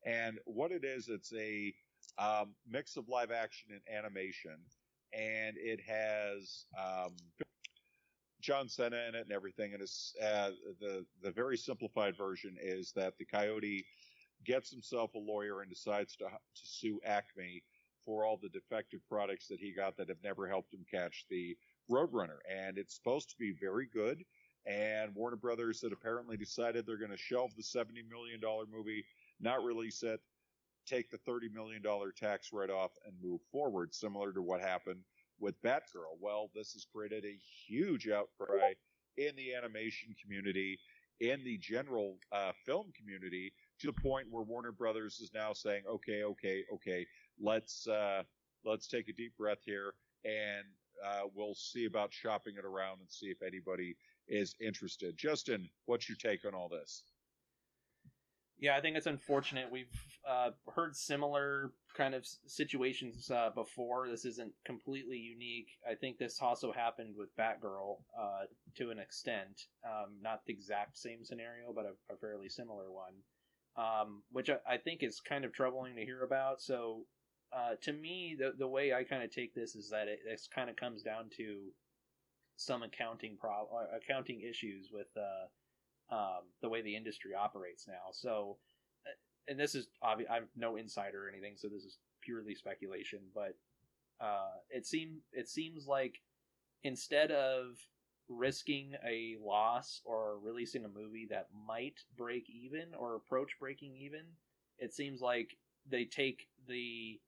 And 0.06 0.40
what 0.46 0.72
it 0.72 0.86
is, 0.86 1.10
it's 1.10 1.34
a 1.34 1.74
um, 2.18 2.54
mix 2.68 2.98
of 2.98 3.10
live 3.10 3.32
action 3.32 3.70
and 3.72 3.82
animation, 3.96 4.58
and 5.14 5.56
it 5.58 5.82
has 5.82 6.66
um, 6.80 7.16
John 8.48 8.70
Cena 8.70 8.96
in 9.10 9.16
it 9.16 9.24
and 9.24 9.32
everything. 9.34 9.74
And 9.74 9.82
it's 9.82 10.16
uh, 10.24 10.52
the 10.80 11.06
the 11.22 11.32
very 11.32 11.58
simplified 11.58 12.16
version 12.16 12.56
is 12.62 12.94
that 12.96 13.18
the 13.18 13.26
coyote 13.26 13.86
gets 14.46 14.72
himself 14.72 15.14
a 15.16 15.20
lawyer 15.20 15.62
and 15.62 15.70
decides 15.70 16.16
to, 16.16 16.24
to 16.24 16.62
sue 16.64 17.02
Acme 17.06 17.62
for 18.06 18.24
all 18.24 18.40
the 18.42 18.48
defective 18.48 19.02
products 19.10 19.48
that 19.50 19.60
he 19.60 19.74
got 19.74 19.98
that 19.98 20.08
have 20.08 20.24
never 20.24 20.48
helped 20.48 20.74
him 20.74 20.86
catch 20.90 21.26
the 21.30 21.58
Roadrunner. 21.92 22.38
And 22.50 22.78
it's 22.78 22.96
supposed 22.96 23.30
to 23.32 23.36
be 23.38 23.54
very 23.60 23.90
good. 23.94 24.24
And 24.66 25.14
Warner 25.14 25.36
Brothers 25.36 25.82
had 25.82 25.92
apparently 25.92 26.38
decided 26.38 26.86
they're 26.86 26.98
going 26.98 27.12
to 27.12 27.18
shelve 27.18 27.52
the 27.56 27.64
$70 27.64 28.10
million 28.10 28.40
movie, 28.72 29.04
not 29.42 29.64
release 29.64 30.04
it, 30.04 30.22
take 30.86 31.10
the 31.10 31.18
$30 31.18 31.54
million 31.54 31.82
tax 32.16 32.54
write 32.54 32.70
off, 32.70 32.92
and 33.06 33.14
move 33.22 33.42
forward, 33.52 33.94
similar 33.94 34.32
to 34.32 34.42
what 34.42 34.62
happened 34.62 35.02
with 35.40 35.62
Batgirl. 35.62 36.18
Well, 36.20 36.50
this 36.56 36.74
has 36.74 36.86
created 36.94 37.26
a 37.26 37.40
huge 37.68 38.10
outcry 38.10 38.74
in 39.18 39.36
the 39.36 39.54
animation 39.54 40.16
community, 40.22 40.80
in 41.20 41.44
the 41.44 41.58
general 41.58 42.18
uh, 42.32 42.52
film 42.66 42.92
community, 42.98 43.54
to 43.80 43.88
the 43.88 43.94
point 43.94 44.28
where 44.30 44.44
Warner 44.44 44.72
Brothers 44.72 45.20
is 45.20 45.32
now 45.34 45.54
saying, 45.54 45.84
okay, 45.90 46.24
okay, 46.24 46.64
okay, 46.74 47.06
let's 47.40 47.88
uh, 47.88 48.24
let's 48.66 48.88
take 48.88 49.10
a 49.10 49.14
deep 49.14 49.36
breath 49.38 49.64
here, 49.66 49.94
and 50.26 50.66
uh, 51.06 51.28
we'll 51.34 51.56
see 51.56 51.86
about 51.86 52.14
shopping 52.14 52.56
it 52.58 52.66
around 52.66 53.00
and 53.00 53.10
see 53.10 53.28
if 53.28 53.42
anybody 53.42 53.96
is 54.28 54.56
interested. 54.60 55.18
Justin, 55.18 55.70
what's 55.86 56.10
your 56.10 56.18
take 56.18 56.46
on 56.46 56.54
all 56.54 56.70
this? 56.70 57.04
Yeah, 58.60 58.76
I 58.76 58.82
think 58.82 58.98
it's 58.98 59.06
unfortunate. 59.06 59.72
We've 59.72 59.86
uh, 60.28 60.50
heard 60.74 60.96
similar 60.96 61.72
kind 61.96 62.16
of 62.16 62.26
situations 62.48 63.30
uh, 63.30 63.52
before. 63.54 64.10
This 64.10 64.26
isn't 64.26 64.52
completely 64.66 65.18
unique. 65.18 65.70
I 65.90 65.94
think 65.94 66.18
this 66.18 66.42
also 66.42 66.72
happened 66.72 67.16
with 67.16 67.36
Batgirl 67.38 67.98
uh, 68.20 68.46
to 68.78 68.90
an 68.90 68.98
extent. 68.98 69.68
Um, 69.86 70.14
not 70.22 70.42
the 70.46 70.54
exact 70.54 70.98
same 70.98 71.24
scenario, 71.24 71.72
but 71.74 71.86
a, 71.86 72.14
a 72.14 72.18
fairly 72.18 72.50
similar 72.50 72.92
one 72.92 73.14
um, 73.78 74.24
which 74.32 74.50
I, 74.50 74.58
I, 74.68 74.78
think 74.78 75.04
is 75.04 75.22
kind 75.22 75.46
of 75.46 75.54
troubling 75.54 75.96
to 75.96 76.04
hear 76.06 76.24
about. 76.24 76.62
So, 76.62 77.04
uh, 77.56 77.76
to 77.84 77.94
me, 77.94 78.36
the 78.38 78.54
the 78.58 78.68
way 78.68 78.94
I 78.94 79.04
kind 79.04 79.24
of 79.24 79.32
take 79.32 79.54
this 79.54 79.76
is 79.76 79.90
that 79.92 80.08
it 80.08 80.20
this 80.28 80.50
kind 80.54 80.70
of 80.70 80.76
comes 80.76 81.04
down 81.04 81.30
to 81.38 81.72
some 82.56 82.84
accounting 82.84 83.38
pro- 83.40 83.70
uh, 83.72 83.96
accounting 83.96 84.42
issues 84.42 84.90
with 84.92 85.08
uh, 85.16 85.48
um, 86.10 86.50
the 86.62 86.70
way 86.70 86.82
the 86.82 86.96
industry 86.96 87.32
operates 87.34 87.88
now. 87.88 88.12
So, 88.12 88.58
uh, 89.06 89.52
and 89.52 89.60
this 89.60 89.76
is 89.76 89.88
obvious. 90.02 90.30
I'm 90.32 90.48
no 90.56 90.76
insider 90.76 91.26
or 91.26 91.30
anything, 91.30 91.54
so 91.56 91.68
this 91.68 91.84
is 91.84 91.98
purely 92.22 92.56
speculation. 92.56 93.20
But 93.34 93.56
uh, 94.20 94.56
it 94.70 94.86
seems 94.86 95.22
it 95.32 95.48
seems 95.50 95.88
like 95.88 96.22
instead 96.84 97.32
of 97.32 97.78
risking 98.30 98.94
a 99.06 99.38
loss 99.42 100.02
or 100.06 100.38
releasing 100.44 100.84
a 100.86 100.90
movie 100.90 101.28
that 101.30 101.48
might 101.68 102.00
break 102.18 102.50
even 102.50 102.94
or 102.98 103.16
approach 103.16 103.52
breaking 103.60 103.96
even, 103.96 104.24
it 104.80 104.94
seems 104.94 105.22
like 105.22 105.58
they 105.90 106.06
take 106.06 106.48
the 106.68 107.20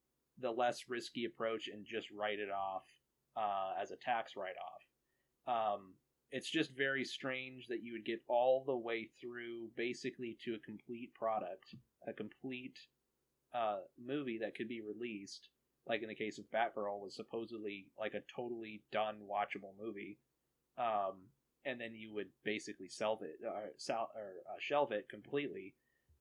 the 0.41 0.51
less 0.51 0.85
risky 0.87 1.25
approach 1.25 1.67
and 1.67 1.85
just 1.85 2.07
write 2.11 2.39
it 2.39 2.49
off 2.49 2.83
uh, 3.35 3.73
as 3.81 3.91
a 3.91 3.97
tax 3.97 4.35
write 4.35 4.55
off. 4.57 5.75
Um, 5.75 5.93
it's 6.31 6.49
just 6.49 6.75
very 6.77 7.03
strange 7.03 7.67
that 7.67 7.83
you 7.83 7.93
would 7.93 8.05
get 8.05 8.21
all 8.27 8.63
the 8.65 8.77
way 8.77 9.09
through 9.19 9.69
basically 9.75 10.37
to 10.45 10.55
a 10.55 10.59
complete 10.59 11.13
product, 11.13 11.75
a 12.07 12.13
complete 12.13 12.77
uh, 13.53 13.79
movie 14.03 14.37
that 14.39 14.55
could 14.55 14.67
be 14.67 14.81
released. 14.81 15.49
Like 15.87 16.03
in 16.03 16.09
the 16.09 16.15
case 16.15 16.37
of 16.37 16.45
Batgirl, 16.51 17.01
was 17.01 17.15
supposedly 17.15 17.87
like 17.99 18.13
a 18.13 18.21
totally 18.35 18.83
done 18.91 19.21
watchable 19.27 19.73
movie 19.81 20.19
um, 20.79 21.27
and 21.65 21.79
then 21.79 21.93
you 21.93 22.13
would 22.13 22.27
basically 22.43 22.87
sell 22.87 23.19
it 23.21 23.45
or, 23.45 23.71
sell, 23.77 24.09
or 24.15 24.31
uh, 24.49 24.57
shelve 24.59 24.91
it 24.91 25.09
completely. 25.09 25.75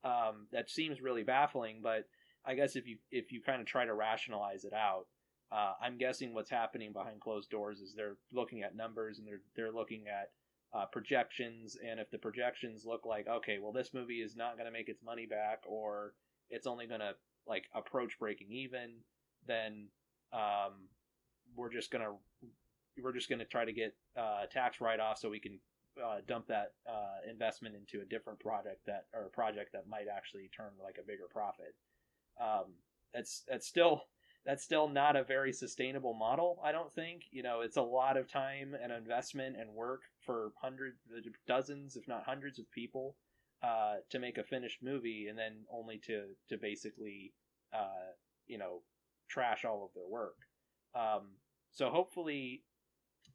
Um, 0.04 0.46
that 0.52 0.70
seems 0.70 1.00
really 1.00 1.22
baffling, 1.22 1.80
but 1.82 2.04
I 2.44 2.54
guess 2.54 2.76
if 2.76 2.86
you 2.86 2.98
if 3.10 3.32
you 3.32 3.40
kind 3.42 3.60
of 3.60 3.66
try 3.66 3.84
to 3.84 3.94
rationalize 3.94 4.64
it 4.64 4.72
out, 4.72 5.06
uh, 5.50 5.72
I'm 5.82 5.96
guessing 5.96 6.34
what's 6.34 6.50
happening 6.50 6.92
behind 6.92 7.20
closed 7.20 7.50
doors 7.50 7.80
is 7.80 7.94
they're 7.94 8.16
looking 8.32 8.62
at 8.62 8.76
numbers 8.76 9.18
and 9.18 9.26
they're 9.26 9.40
they're 9.56 9.72
looking 9.72 10.04
at 10.08 10.30
uh, 10.74 10.84
projections, 10.86 11.76
and 11.82 11.98
if 11.98 12.10
the 12.10 12.18
projections 12.18 12.84
look 12.84 13.06
like 13.06 13.26
okay, 13.28 13.58
well 13.58 13.72
this 13.72 13.94
movie 13.94 14.20
is 14.20 14.36
not 14.36 14.54
going 14.54 14.66
to 14.66 14.72
make 14.72 14.88
its 14.88 15.02
money 15.02 15.26
back, 15.26 15.62
or 15.66 16.12
it's 16.50 16.66
only 16.66 16.86
going 16.86 17.00
to 17.00 17.14
like 17.46 17.64
approach 17.74 18.18
breaking 18.18 18.52
even, 18.52 18.96
then 19.46 19.88
um, 20.32 20.88
we're 21.56 21.72
just 21.72 21.90
going 21.90 22.04
to 22.04 22.12
we're 23.02 23.12
just 23.12 23.28
going 23.28 23.38
to 23.38 23.44
try 23.44 23.64
to 23.64 23.72
get 23.72 23.94
uh, 24.18 24.44
tax 24.52 24.80
write 24.80 25.00
off 25.00 25.18
so 25.18 25.30
we 25.30 25.40
can 25.40 25.58
uh, 26.04 26.18
dump 26.26 26.46
that 26.48 26.74
uh, 26.88 27.30
investment 27.30 27.74
into 27.74 28.04
a 28.04 28.08
different 28.08 28.38
product 28.38 28.84
that 28.86 29.06
or 29.14 29.26
a 29.26 29.30
project 29.30 29.72
that 29.72 29.88
might 29.88 30.06
actually 30.14 30.50
turn 30.54 30.70
like 30.82 30.96
a 31.00 31.06
bigger 31.06 31.28
profit. 31.30 31.74
Um, 32.40 32.74
that's 33.14 33.44
still 33.60 34.02
that's 34.46 34.64
still 34.64 34.88
not 34.88 35.16
a 35.16 35.24
very 35.24 35.52
sustainable 35.52 36.14
model. 36.14 36.58
I 36.64 36.72
don't 36.72 36.92
think. 36.92 37.22
You 37.30 37.42
know, 37.42 37.60
it's 37.60 37.76
a 37.76 37.82
lot 37.82 38.16
of 38.16 38.30
time 38.30 38.74
and 38.80 38.92
investment 38.92 39.56
and 39.58 39.74
work 39.74 40.02
for 40.24 40.52
hundreds, 40.60 40.98
dozens, 41.46 41.96
if 41.96 42.08
not 42.08 42.24
hundreds 42.24 42.58
of 42.58 42.70
people 42.70 43.16
uh, 43.62 43.96
to 44.10 44.18
make 44.18 44.38
a 44.38 44.44
finished 44.44 44.78
movie, 44.82 45.26
and 45.28 45.38
then 45.38 45.64
only 45.72 45.98
to 46.06 46.24
to 46.48 46.56
basically, 46.56 47.32
uh, 47.72 48.12
you 48.46 48.58
know, 48.58 48.82
trash 49.28 49.64
all 49.64 49.84
of 49.84 49.90
their 49.94 50.08
work. 50.08 50.36
Um, 50.94 51.32
so 51.72 51.90
hopefully, 51.90 52.62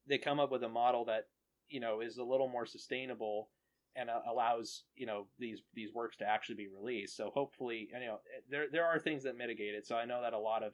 they 0.07 0.17
come 0.17 0.39
up 0.39 0.51
with 0.51 0.63
a 0.63 0.69
model 0.69 1.05
that 1.05 1.27
you 1.69 1.79
know 1.79 2.01
is 2.01 2.17
a 2.17 2.23
little 2.23 2.49
more 2.49 2.65
sustainable 2.65 3.49
and 3.95 4.09
uh, 4.09 4.19
allows 4.29 4.83
you 4.95 5.05
know 5.05 5.27
these 5.39 5.61
these 5.73 5.93
works 5.93 6.17
to 6.17 6.25
actually 6.25 6.55
be 6.55 6.67
released. 6.67 7.15
So 7.17 7.31
hopefully, 7.33 7.89
you 7.93 8.07
know, 8.07 8.19
there 8.49 8.65
there 8.71 8.85
are 8.85 8.99
things 8.99 9.23
that 9.23 9.37
mitigate 9.37 9.75
it. 9.75 9.85
So 9.85 9.95
I 9.95 10.05
know 10.05 10.21
that 10.21 10.33
a 10.33 10.39
lot 10.39 10.63
of 10.63 10.73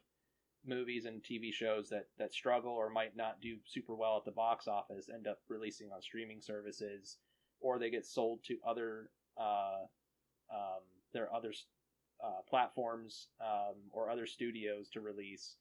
movies 0.65 1.06
and 1.06 1.24
TV 1.24 1.54
shows 1.54 1.89
that 1.89 2.08
that 2.17 2.34
struggle 2.34 2.72
or 2.72 2.89
might 2.89 3.15
not 3.15 3.41
do 3.41 3.58
super 3.65 3.95
well 3.95 4.17
at 4.17 4.26
the 4.26 4.32
box 4.32 4.67
office 4.67 5.10
end 5.13 5.28
up 5.28 5.39
releasing 5.48 5.91
on 5.91 6.02
streaming 6.02 6.41
services, 6.41 7.17
or 7.60 7.80
they 7.80 7.89
get 7.89 8.06
sold 8.06 8.43
to 8.43 8.58
other 8.67 9.10
uh, 9.38 9.86
um, 10.54 10.82
their 11.13 11.34
other 11.34 11.54
uh, 12.24 12.41
platforms 12.50 13.30
um, 13.41 13.76
or 13.91 14.10
other 14.10 14.26
studios 14.26 14.89
to 14.89 15.02
release, 15.02 15.56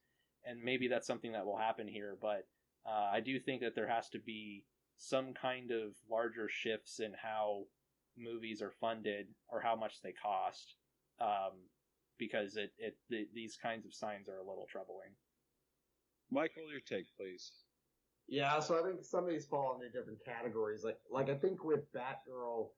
and 0.44 0.62
maybe 0.62 0.88
that's 0.88 1.06
something 1.06 1.32
that 1.32 1.46
will 1.46 1.58
happen 1.58 1.86
here. 1.86 2.16
But 2.20 2.46
uh, 2.86 3.10
I 3.12 3.20
do 3.20 3.38
think 3.38 3.60
that 3.62 3.74
there 3.74 3.88
has 3.88 4.08
to 4.10 4.18
be 4.18 4.64
some 4.96 5.32
kind 5.32 5.70
of 5.70 5.92
larger 6.10 6.48
shifts 6.48 6.98
in 7.00 7.12
how 7.22 7.64
movies 8.16 8.60
are 8.60 8.72
funded 8.80 9.28
or 9.48 9.60
how 9.60 9.76
much 9.76 10.02
they 10.02 10.12
cost. 10.12 10.74
Um, 11.20 11.52
because 12.18 12.56
it, 12.56 12.72
it 12.78 12.96
the, 13.08 13.26
these 13.34 13.56
kinds 13.56 13.86
of 13.86 13.94
signs 13.94 14.28
are 14.28 14.38
a 14.38 14.48
little 14.48 14.66
troubling. 14.70 15.10
Michael, 16.30 16.70
your 16.70 16.80
take, 16.80 17.06
please. 17.16 17.50
Yeah, 18.28 18.60
so 18.60 18.78
I 18.78 18.82
think 18.86 19.02
some 19.04 19.24
of 19.24 19.30
these 19.30 19.46
fall 19.46 19.74
into 19.74 19.88
different 19.88 20.22
categories. 20.22 20.84
Like, 20.84 20.98
like 21.10 21.30
I 21.30 21.34
think 21.34 21.64
with 21.64 21.90
Batgirl, 21.94 22.68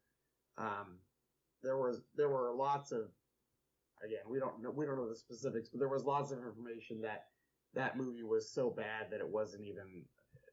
um, 0.58 0.98
there 1.62 1.76
was 1.76 2.02
there 2.16 2.28
were 2.28 2.52
lots 2.54 2.92
of, 2.92 3.08
again, 4.04 4.20
we 4.28 4.38
don't 4.38 4.62
know 4.62 4.70
we 4.70 4.86
don't 4.86 4.96
know 4.96 5.08
the 5.08 5.16
specifics, 5.16 5.68
but 5.68 5.80
there 5.80 5.88
was 5.88 6.04
lots 6.04 6.30
of 6.30 6.38
information 6.38 7.00
that 7.02 7.24
that 7.74 7.96
movie 7.96 8.22
was 8.22 8.52
so 8.52 8.70
bad 8.70 9.10
that 9.10 9.20
it 9.20 9.28
wasn't 9.28 9.64
even 9.64 10.04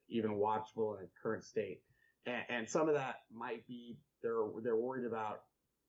even 0.09 0.31
watchable 0.35 0.97
in 0.97 1.03
its 1.03 1.13
current 1.21 1.43
state, 1.43 1.81
and, 2.25 2.43
and 2.49 2.69
some 2.69 2.89
of 2.89 2.95
that 2.95 3.17
might 3.31 3.67
be 3.67 3.97
they're 4.23 4.45
they're 4.63 4.75
worried 4.77 5.05
about 5.05 5.41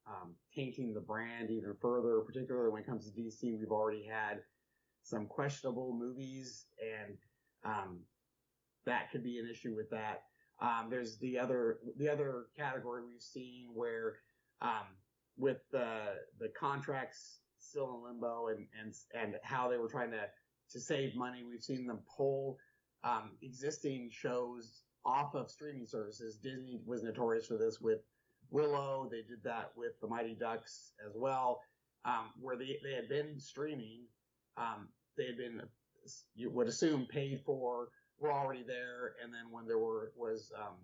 um, 0.08 0.34
tainting 0.54 0.94
the 0.94 1.00
brand 1.00 1.50
even 1.50 1.74
further, 1.80 2.20
particularly 2.20 2.70
when 2.70 2.82
it 2.82 2.86
comes 2.86 3.10
to 3.10 3.20
DC. 3.20 3.58
We've 3.58 3.70
already 3.70 4.04
had 4.04 4.40
some 5.02 5.26
questionable 5.26 5.96
movies, 5.98 6.66
and 6.80 7.16
um, 7.64 8.00
that 8.86 9.10
could 9.10 9.22
be 9.22 9.38
an 9.38 9.48
issue 9.50 9.74
with 9.74 9.90
that. 9.90 10.22
Um, 10.60 10.88
there's 10.90 11.18
the 11.18 11.38
other 11.38 11.78
the 11.96 12.08
other 12.08 12.46
category 12.56 13.02
we've 13.06 13.22
seen 13.22 13.68
where 13.74 14.16
um, 14.60 14.86
with 15.36 15.58
the 15.70 16.14
the 16.40 16.48
contracts 16.58 17.40
still 17.58 17.94
in 17.96 18.12
limbo 18.12 18.48
and 18.48 18.66
and 18.80 18.94
and 19.14 19.36
how 19.42 19.68
they 19.68 19.76
were 19.76 19.88
trying 19.88 20.10
to 20.10 20.24
to 20.72 20.80
save 20.80 21.14
money, 21.14 21.44
we've 21.48 21.62
seen 21.62 21.86
them 21.86 22.00
pull 22.16 22.58
um, 23.04 23.32
existing 23.42 24.10
shows 24.12 24.82
off 25.04 25.34
of 25.34 25.50
streaming 25.50 25.86
services. 25.86 26.36
Disney 26.36 26.80
was 26.84 27.02
notorious 27.02 27.46
for 27.46 27.56
this 27.56 27.80
with 27.80 28.00
Willow. 28.50 29.08
They 29.10 29.22
did 29.22 29.42
that 29.44 29.72
with 29.76 30.00
the 30.00 30.08
Mighty 30.08 30.34
Ducks 30.34 30.92
as 31.06 31.12
well, 31.16 31.60
um, 32.04 32.30
where 32.40 32.56
they, 32.56 32.78
they 32.82 32.94
had 32.94 33.08
been 33.08 33.38
streaming. 33.38 34.02
Um, 34.56 34.88
they 35.16 35.26
had 35.26 35.36
been, 35.36 35.62
you 36.34 36.50
would 36.50 36.68
assume, 36.68 37.06
paid 37.10 37.40
for, 37.44 37.88
were 38.18 38.32
already 38.32 38.64
there. 38.66 39.14
And 39.22 39.32
then 39.32 39.50
when 39.50 39.66
there 39.66 39.78
were 39.78 40.12
was, 40.16 40.52
um, 40.56 40.74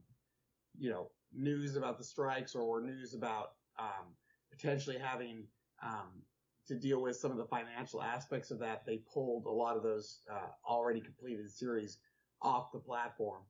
you 0.79 0.91
know, 0.91 1.11
news 1.33 1.77
about 1.77 1.99
the 1.99 2.05
strikes 2.05 2.55
or 2.55 2.81
news 2.81 3.15
about 3.15 3.53
um, 3.79 4.15
potentially 4.51 4.99
having 4.99 5.45
um, 5.83 6.23
to 6.67 6.75
deal 6.75 7.03
with 7.03 7.17
some 7.17 7.31
of 7.31 7.37
the 7.37 7.45
financial 7.45 8.03
aspects 8.03 8.51
of 8.51 8.59
that, 8.61 8.85
they 8.87 8.99
pulled 9.13 9.47
a 9.47 9.51
lot 9.51 9.77
of 9.77 9.83
those 9.83 10.21
uh, 10.31 10.49
already 10.69 11.01
completed 11.01 11.51
series 11.51 11.99
off 12.41 12.73
the 12.73 12.79
platform. 12.79 13.43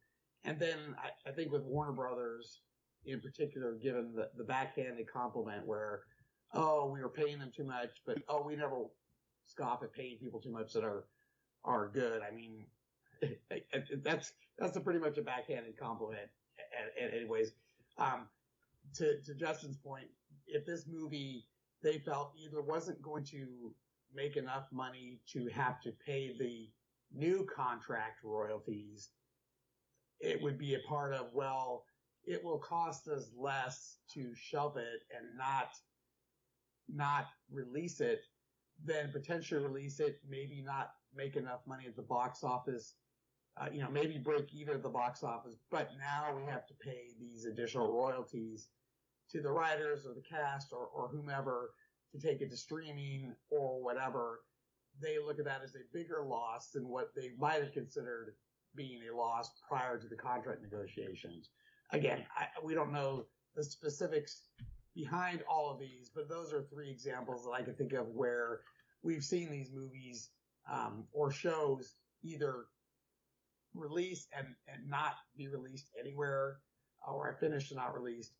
And 0.45 0.59
then 0.59 0.79
I, 0.99 1.29
I 1.29 1.33
think 1.33 1.53
with 1.53 1.63
Warner 1.63 1.93
Brothers, 1.93 2.61
in 3.07 3.21
particular 3.21 3.75
given 3.75 4.13
the, 4.15 4.31
the 4.37 4.45
backhanded 4.45 5.07
compliment 5.11 5.67
where, 5.67 6.03
oh, 6.53 6.91
we 6.91 7.01
were 7.01 7.09
paying 7.09 7.39
them 7.39 7.53
too 7.55 7.65
much, 7.65 7.91
but 8.07 8.19
oh, 8.29 8.43
we 8.43 8.57
never 8.57 8.85
scoff 9.47 9.83
at 9.83 9.93
paying 9.93 10.17
people 10.19 10.41
too 10.41 10.53
much 10.53 10.73
that 10.73 10.85
are 10.85 11.05
are 11.65 11.89
good. 11.89 12.23
I 12.23 12.35
mean, 12.35 12.65
that's 14.03 14.33
that's 14.59 14.79
pretty 14.79 15.01
much 15.01 15.19
a 15.19 15.23
backhanded 15.23 15.79
compliment. 15.79 16.29
And, 17.01 17.13
anyways, 17.13 17.53
um, 17.99 18.27
to 18.97 19.21
to 19.23 19.35
Justin's 19.35 19.77
point, 19.77 20.07
if 20.47 20.65
this 20.67 20.87
movie 20.87 21.47
they 21.83 21.99
felt 21.99 22.33
either 22.43 22.63
wasn't 22.63 23.01
going 23.03 23.25
to 23.25 23.75
make 24.15 24.37
enough 24.37 24.65
money 24.73 25.21
to 25.33 25.49
have 25.49 25.81
to 25.83 25.93
pay 26.07 26.35
the 26.39 26.71
new 27.13 27.47
contract 27.55 28.25
royalties, 28.25 29.11
it 30.21 30.41
would 30.43 30.59
be 30.59 30.75
a 30.75 30.89
part 30.89 31.13
of 31.13 31.27
well 31.33 31.85
it 32.27 32.43
will 32.43 32.59
cost 32.59 33.09
us 33.09 33.31
less 33.37 33.99
to 34.15 34.35
shelve 34.35 34.77
it 34.77 35.03
and 35.17 35.37
not 35.37 35.69
not 36.89 37.27
release 37.51 38.01
it 38.01 38.23
than 38.85 39.11
potentially 39.11 39.63
release 39.63 40.01
it, 40.01 40.21
maybe 40.29 40.63
not 40.65 40.93
make 41.15 41.37
enough 41.37 41.61
money 41.67 41.85
at 41.87 41.97
the 41.97 42.03
box 42.03 42.45
office, 42.45 42.95
uh, 43.57 43.67
you 43.73 43.81
know, 43.81 43.91
maybe 43.91 44.19
break 44.19 44.53
even 44.53 44.75
at 44.75 44.83
the 44.83 44.89
box 44.89 45.23
office, 45.23 45.55
but 45.71 45.91
now 45.99 46.37
we 46.37 46.43
have 46.51 46.67
to 46.67 46.75
pay 46.75 47.09
these 47.19 47.47
additional 47.47 47.93
royalties 47.93 48.69
to 49.31 49.41
the 49.41 49.51
writers 49.51 50.05
or 50.07 50.13
the 50.13 50.21
cast 50.21 50.73
or, 50.73 50.87
or 50.95 51.09
whomever 51.09 51.71
to 52.13 52.19
take 52.19 52.41
it 52.41 52.51
to 52.51 52.57
streaming 52.57 53.33
or 53.51 53.83
whatever. 53.83 54.41
They 55.01 55.19
look 55.19 55.39
at 55.39 55.45
that 55.47 55.63
as 55.65 55.75
a 55.75 55.93
bigger 55.93 56.23
loss 56.23 56.71
than 56.71 56.89
what 56.89 57.15
they 57.15 57.31
might 57.39 57.63
have 57.63 57.73
considered 57.73 58.35
being 58.75 59.01
a 59.11 59.17
loss 59.17 59.51
prior 59.67 59.99
to 59.99 60.09
the 60.09 60.17
contract 60.17 60.63
negotiations 60.63 61.51
again, 61.91 62.25
I, 62.37 62.47
we 62.63 62.75
don't 62.75 62.93
know 62.93 63.27
the 63.55 63.65
specifics 63.65 64.43
behind 64.95 65.43
all 65.49 65.71
of 65.71 65.79
these, 65.79 66.11
but 66.15 66.29
those 66.29 66.53
are 66.53 66.63
three 66.63 66.91
examples 66.91 67.45
that 67.45 67.51
I 67.51 67.63
can 67.63 67.75
think 67.75 67.93
of 67.93 68.09
where 68.09 68.61
we've 69.03 69.25
seen 69.25 69.51
these 69.51 69.71
movies 69.73 70.31
um, 70.71 71.05
or 71.13 71.31
shows 71.31 71.95
either 72.23 72.67
release 73.75 74.29
and, 74.37 74.47
and 74.69 74.89
not 74.89 75.15
be 75.37 75.49
released 75.49 75.91
anywhere 75.99 76.59
or 77.07 77.37
finished 77.41 77.71
and 77.71 77.79
not 77.79 77.95
released. 77.95 78.35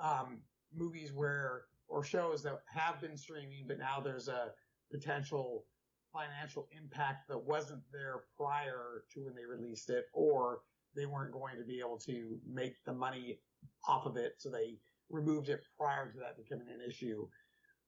Um, 0.00 0.38
movies 0.74 1.12
where 1.12 1.64
or 1.88 2.02
shows 2.02 2.42
that 2.42 2.60
have 2.66 3.00
been 3.00 3.16
streaming, 3.16 3.64
but 3.66 3.78
now 3.78 4.00
there's 4.02 4.28
a 4.28 4.52
potential 4.90 5.64
financial 6.12 6.68
impact 6.70 7.28
that 7.28 7.38
wasn't 7.38 7.82
there 7.92 8.22
prior 8.36 9.04
to 9.12 9.24
when 9.24 9.34
they 9.34 9.44
released 9.44 9.90
it, 9.90 10.06
or 10.12 10.60
they 10.94 11.06
weren't 11.06 11.32
going 11.32 11.56
to 11.58 11.64
be 11.64 11.80
able 11.80 11.98
to 11.98 12.38
make 12.46 12.76
the 12.84 12.92
money 12.92 13.38
off 13.86 14.06
of 14.06 14.16
it, 14.16 14.34
so 14.38 14.50
they 14.50 14.78
removed 15.10 15.48
it 15.48 15.60
prior 15.78 16.10
to 16.10 16.18
that 16.18 16.36
becoming 16.36 16.68
an 16.68 16.80
issue. 16.86 17.26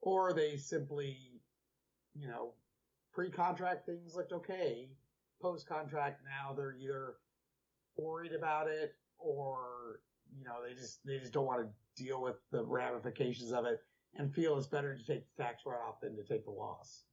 Or 0.03 0.33
they 0.33 0.57
simply, 0.57 1.17
you 2.15 2.29
know, 2.29 2.53
pre-contract 3.13 3.87
things 3.87 4.15
looked 4.15 4.33
okay. 4.33 4.91
Post-contract 5.41 6.21
now 6.25 6.55
they're 6.55 6.77
either 6.77 7.15
worried 7.97 8.33
about 8.33 8.69
it 8.69 8.95
or, 9.19 10.01
you 10.37 10.45
know, 10.45 10.57
they 10.67 10.75
just, 10.75 11.05
they 11.05 11.19
just 11.19 11.33
don't 11.33 11.47
want 11.47 11.63
to 11.63 12.03
deal 12.03 12.21
with 12.23 12.37
the 12.53 12.65
ramifications 12.65 13.53
of 13.53 13.65
it 13.65 13.81
and 14.19 14.35
feel 14.35 14.57
it's 14.59 14.67
better 14.67 14.97
to 14.97 15.07
take 15.07 15.25
the 15.37 15.43
tax 15.43 15.63
write-off 15.67 16.01
than 16.01 16.17
to 16.17 16.25
take 16.25 16.45
the 16.45 16.51
loss. 16.51 17.05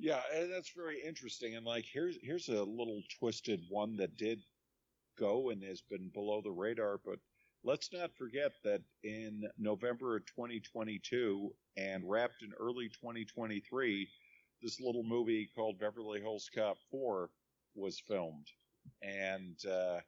Yeah, 0.00 0.22
and 0.34 0.52
that's 0.52 0.72
very 0.72 1.00
interesting. 1.02 1.56
And 1.56 1.66
like, 1.66 1.84
here's 1.92 2.18
here's 2.22 2.48
a 2.48 2.62
little 2.64 3.02
twisted 3.20 3.60
one 3.68 3.96
that 3.98 4.16
did 4.16 4.42
go 5.18 5.50
and 5.50 5.62
has 5.64 5.82
been 5.82 6.10
below 6.10 6.42
the 6.42 6.52
radar. 6.52 6.98
But 7.04 7.20
let's 7.64 7.92
not 7.92 8.16
forget 8.16 8.52
that 8.64 8.82
in 9.04 9.42
November 9.58 10.16
of 10.16 10.26
2022 10.26 11.54
and 11.76 12.08
wrapped 12.08 12.42
in 12.42 12.52
early 12.60 12.88
2023, 12.90 14.10
this 14.62 14.80
little 14.80 15.04
movie 15.04 15.50
called 15.54 15.78
Beverly 15.80 16.20
Hills 16.20 16.50
Cop 16.54 16.78
4 16.90 17.30
was 17.76 18.00
filmed, 18.00 18.48
and 19.02 19.64
uh, 19.66 20.00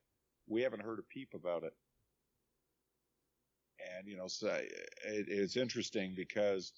we 0.48 0.62
haven't 0.62 0.82
heard 0.84 1.00
a 1.00 1.04
peep 1.14 1.34
about 1.34 1.64
it. 1.64 1.74
And 3.96 4.06
you 4.06 4.16
know, 4.16 4.28
so 4.28 4.48
it, 4.48 5.26
it's 5.28 5.56
interesting 5.56 6.14
because 6.14 6.72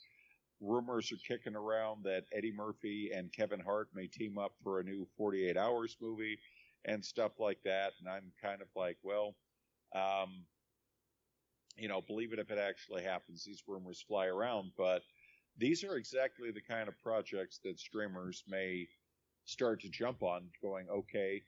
rumors 0.65 1.13
are 1.13 1.17
kicking 1.29 1.55
around 1.57 2.05
that 2.05 2.25
Eddie 2.33 2.53
Murphy 2.53 3.11
and 3.15 3.33
Kevin 3.33 3.61
Hart 3.61 3.89
may 3.95 4.07
team 4.07 4.39
up 4.39 4.53
for 4.63 4.81
a 4.81 4.85
new 4.85 5.07
48 5.17 5.57
Hours 5.57 5.97
movie 6.01 6.39
and 6.85 7.05
stuff 7.05 7.33
like 7.39 7.59
that. 7.65 7.93
And 8.01 8.09
I'm 8.09 8.33
kind 8.43 8.61
of 8.61 8.69
like, 8.75 8.97
well, 9.03 9.35
um, 9.95 10.45
you 11.77 11.89
know, 11.89 12.01
believe 12.01 12.33
it 12.33 12.39
if 12.39 12.51
it 12.51 12.59
actually 12.59 13.03
happens. 13.03 13.45
These 13.45 13.63
rumors 13.67 14.05
fly 14.07 14.27
around, 14.27 14.73
but 14.77 15.03
these 15.59 15.85
are 15.85 15.97
exactly 15.97 16.51
the 16.51 16.61
kind 16.61 16.89
of 16.89 17.01
projects 17.03 17.61
that 17.65 17.79
streamers 17.79 18.45
may 18.49 18.89
start 19.45 19.81
to 19.83 19.89
jump 19.89 20.23
on, 20.23 20.45
going, 20.63 20.87
okay, 20.89 21.43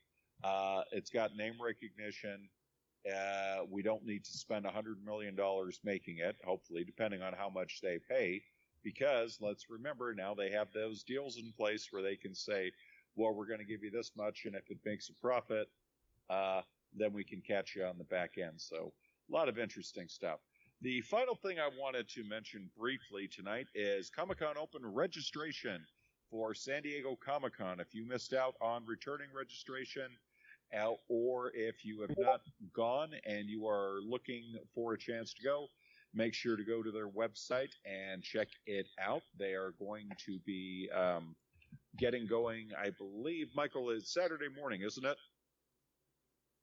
uh, 0.44 0.83
it's 0.92 1.11
got 1.11 1.37
name 1.37 1.55
recognition. 1.61 2.48
Uh, 3.11 3.64
we 3.70 3.83
don't 3.83 4.05
need 4.05 4.24
to 4.24 4.33
spend 4.33 4.66
a 4.66 4.70
hundred 4.70 4.96
million 5.05 5.35
dollars 5.35 5.81
making 5.85 6.18
it. 6.18 6.37
Hopefully, 6.44 6.85
depending 6.85 7.22
on 7.22 7.33
how 7.33 7.48
much 7.48 7.81
they 7.81 7.98
pay, 8.11 8.42
because 8.87 9.38
let's 9.40 9.68
remember 9.68 10.14
now 10.14 10.33
they 10.33 10.49
have 10.49 10.68
those 10.72 11.03
deals 11.03 11.38
in 11.38 11.53
place 11.57 11.88
where 11.90 12.03
they 12.03 12.14
can 12.14 12.33
say, 12.33 12.70
well, 13.16 13.35
we're 13.35 13.49
going 13.49 13.59
to 13.59 13.64
give 13.64 13.83
you 13.83 13.90
this 13.90 14.12
much, 14.16 14.44
and 14.44 14.55
if 14.55 14.70
it 14.70 14.79
makes 14.85 15.09
a 15.09 15.14
profit, 15.14 15.68
uh, 16.31 16.61
then 16.96 17.12
we 17.12 17.25
can 17.25 17.40
catch 17.40 17.75
you 17.75 17.85
on 17.85 17.99
the 17.99 18.05
back 18.05 18.38
end. 18.38 18.53
So 18.59 18.92
a 19.29 19.35
lot 19.35 19.49
of 19.49 19.59
interesting 19.59 20.07
stuff. 20.07 20.38
The 20.83 21.01
final 21.01 21.35
thing 21.35 21.59
I 21.59 21.68
wanted 21.77 22.09
to 22.11 22.22
mention 22.22 22.70
briefly 22.79 23.27
tonight 23.27 23.66
is 23.75 24.09
Comic 24.09 24.38
Con 24.38 24.57
Open 24.57 24.87
registration 24.87 25.85
for 26.31 26.55
San 26.55 26.83
Diego 26.83 27.16
Comic 27.16 27.59
Con. 27.59 27.81
If 27.81 27.92
you 27.92 28.07
missed 28.07 28.35
out 28.35 28.55
on 28.61 28.85
returning 28.87 29.29
registration, 29.37 30.07
uh, 30.79 30.92
or 31.09 31.51
if 31.57 31.85
you 31.85 32.03
have 32.03 32.16
not 32.18 32.42
gone 32.72 33.11
and 33.25 33.49
you 33.49 33.66
are 33.66 33.99
looking 34.01 34.44
for 34.72 34.92
a 34.92 34.99
chance 34.99 35.35
to 35.35 35.42
go, 35.42 35.66
make 36.14 36.35
sure 36.35 36.57
to 36.57 36.64
go 36.64 36.83
to 36.83 36.90
their 36.90 37.09
website 37.09 37.71
and 37.85 38.23
check 38.23 38.49
it 38.66 38.87
out. 39.01 39.23
They 39.38 39.53
are 39.55 39.75
going 39.79 40.09
to 40.27 40.38
be 40.47 40.88
um, 40.95 41.35
getting 41.99 42.27
going, 42.27 42.69
I 42.79 42.90
believe, 42.90 43.49
Michael, 43.55 43.90
is 43.90 44.12
Saturday 44.12 44.49
morning, 44.55 44.83
isn't 44.83 45.05
it? 45.05 45.16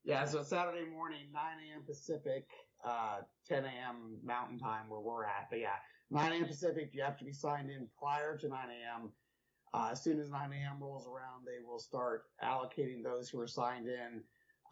Yeah, 0.03 0.25
so 0.25 0.43
Saturday 0.43 0.85
morning, 0.89 1.27
9 1.33 1.43
a.m. 1.71 1.83
Pacific, 1.85 2.45
uh, 2.85 3.19
10 3.47 3.63
a.m. 3.63 4.17
Mountain 4.23 4.59
Time, 4.59 4.89
where 4.89 4.99
we're 4.99 5.23
at. 5.23 5.47
But 5.49 5.59
yeah, 5.59 5.75
9 6.11 6.33
a.m. 6.33 6.45
Pacific, 6.45 6.89
you 6.93 7.01
have 7.01 7.17
to 7.19 7.23
be 7.25 7.31
signed 7.31 7.69
in 7.69 7.87
prior 7.97 8.37
to 8.37 8.47
9 8.49 8.57
a.m. 8.57 9.11
Uh, 9.73 9.89
as 9.91 10.03
soon 10.03 10.19
as 10.19 10.29
9 10.29 10.51
a.m. 10.51 10.77
rolls 10.81 11.07
around, 11.07 11.45
they 11.45 11.65
will 11.65 11.79
start 11.79 12.25
allocating 12.43 13.01
those 13.01 13.29
who 13.29 13.39
are 13.39 13.47
signed 13.47 13.87
in 13.87 14.21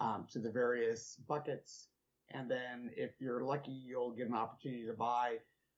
um, 0.02 0.28
to 0.32 0.40
the 0.40 0.52
various 0.52 1.16
buckets. 1.28 1.88
And 2.34 2.50
then 2.50 2.92
if 2.96 3.12
you're 3.20 3.44
lucky, 3.44 3.72
you'll 3.72 4.12
get 4.12 4.28
an 4.28 4.36
opportunity 4.36 4.86
to 4.86 4.94
buy. 4.94 5.38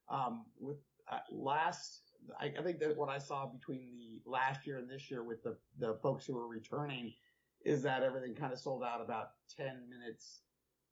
Um, 0.09 0.45
with 0.59 0.77
uh, 1.11 1.19
last, 1.31 2.01
I, 2.39 2.53
I, 2.57 2.61
think 2.61 2.79
that 2.79 2.95
what 2.97 3.09
I 3.09 3.17
saw 3.17 3.45
between 3.45 3.89
the 3.97 4.21
last 4.29 4.65
year 4.67 4.77
and 4.77 4.89
this 4.89 5.09
year 5.09 5.23
with 5.23 5.43
the, 5.43 5.55
the 5.79 5.97
folks 6.01 6.25
who 6.25 6.33
were 6.33 6.47
returning 6.47 7.13
is 7.65 7.81
that 7.83 8.03
everything 8.03 8.35
kind 8.35 8.53
of 8.53 8.59
sold 8.59 8.83
out 8.83 9.01
about 9.01 9.29
10 9.57 9.67
minutes 9.89 10.41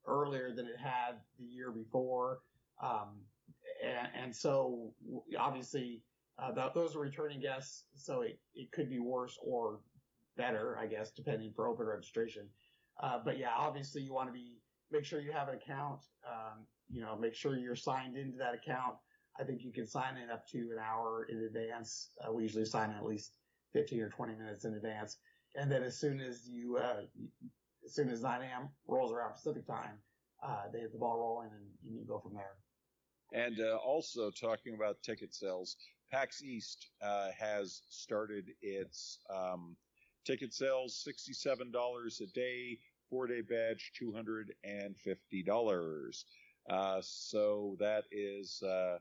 earlier 0.08 0.54
than 0.54 0.66
it 0.66 0.78
had 0.82 1.16
the 1.38 1.46
year 1.46 1.72
before. 1.72 2.40
Um, 2.82 3.20
and, 3.84 4.08
and, 4.24 4.36
so 4.36 4.94
obviously 5.38 6.02
uh, 6.40 6.54
th- 6.54 6.74
those 6.74 6.96
are 6.96 7.00
returning 7.00 7.40
guests, 7.40 7.86
so 7.96 8.22
it, 8.22 8.40
it 8.56 8.72
could 8.72 8.90
be 8.90 9.00
worse 9.00 9.38
or 9.44 9.80
better, 10.38 10.78
I 10.80 10.88
guess, 10.88 11.12
depending 11.12 11.52
for 11.54 11.68
open 11.68 11.86
registration. 11.86 12.48
Uh, 13.02 13.20
but 13.24 13.38
yeah, 13.38 13.52
obviously 13.56 14.02
you 14.02 14.14
want 14.14 14.30
to 14.30 14.34
be 14.34 14.61
make 14.92 15.06
sure 15.06 15.22
you 15.22 15.32
have 15.32 15.48
an 15.48 15.56
account. 15.56 16.02
Um, 16.28 16.66
you 16.90 17.02
know, 17.02 17.18
make 17.18 17.34
sure 17.34 17.58
you're 17.58 17.76
signed 17.76 18.18
into 18.18 18.38
that 18.38 18.54
account. 18.54 18.96
I 19.40 19.44
think 19.44 19.64
you 19.64 19.72
can 19.72 19.88
sign 19.88 20.18
in 20.18 20.30
up 20.30 20.48
to 20.50 20.58
an 20.58 20.78
hour 20.80 21.26
in 21.30 21.44
advance. 21.44 22.10
Uh, 22.22 22.34
we 22.34 22.44
usually 22.44 22.66
sign 22.66 22.92
in 22.92 22.98
at 22.98 23.06
least 23.06 23.32
15 23.74 24.02
or 24.02 24.10
20 24.10 24.36
minutes 24.36 24.66
in 24.66 24.74
advance. 24.74 25.18
And 25.56 25.72
then 25.72 25.84
as 25.84 25.98
soon 25.98 26.20
as 26.20 26.48
you, 26.48 26.78
uh, 26.78 27.02
as 27.86 27.94
soon 27.94 28.10
as 28.10 28.22
9 28.22 28.42
a.m. 28.42 28.70
rolls 28.88 29.12
around 29.12 29.34
Pacific 29.34 29.66
time, 29.66 29.98
uh, 30.44 30.64
they 30.72 30.80
hit 30.80 30.92
the 30.92 30.98
ball 30.98 31.18
rolling 31.18 31.50
and 31.54 31.96
you 31.96 32.04
go 32.06 32.20
from 32.20 32.34
there. 32.34 32.56
And 33.34 33.60
uh, 33.60 33.78
also 33.78 34.30
talking 34.32 34.74
about 34.74 35.02
ticket 35.04 35.34
sales, 35.34 35.78
PAX 36.12 36.44
East 36.44 36.90
uh, 37.02 37.30
has 37.38 37.84
started 37.90 38.52
its 38.62 39.20
um, 39.34 39.78
ticket 40.26 40.54
sales, 40.54 41.06
$67 41.08 42.22
a 42.22 42.26
day, 42.28 42.78
four 43.12 43.28
day 43.28 43.42
badge, 43.42 43.92
$250. 44.02 46.24
Uh, 46.70 47.02
so 47.02 47.76
that 47.80 48.06
is 48.12 48.64
uh, 48.64 48.98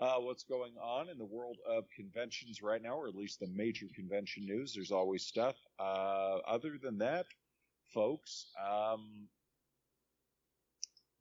uh, 0.00 0.16
what's 0.18 0.44
going 0.44 0.72
on 0.82 1.08
in 1.08 1.16
the 1.16 1.24
world 1.24 1.56
of 1.68 1.84
conventions 1.94 2.62
right 2.62 2.82
now, 2.82 2.98
or 2.98 3.08
at 3.08 3.14
least 3.14 3.40
the 3.40 3.46
major 3.46 3.86
convention 3.94 4.44
news. 4.44 4.74
There's 4.74 4.92
always 4.92 5.24
stuff. 5.24 5.56
Uh, 5.78 6.38
other 6.46 6.78
than 6.82 6.98
that, 6.98 7.26
folks, 7.94 8.46
um, 8.60 9.28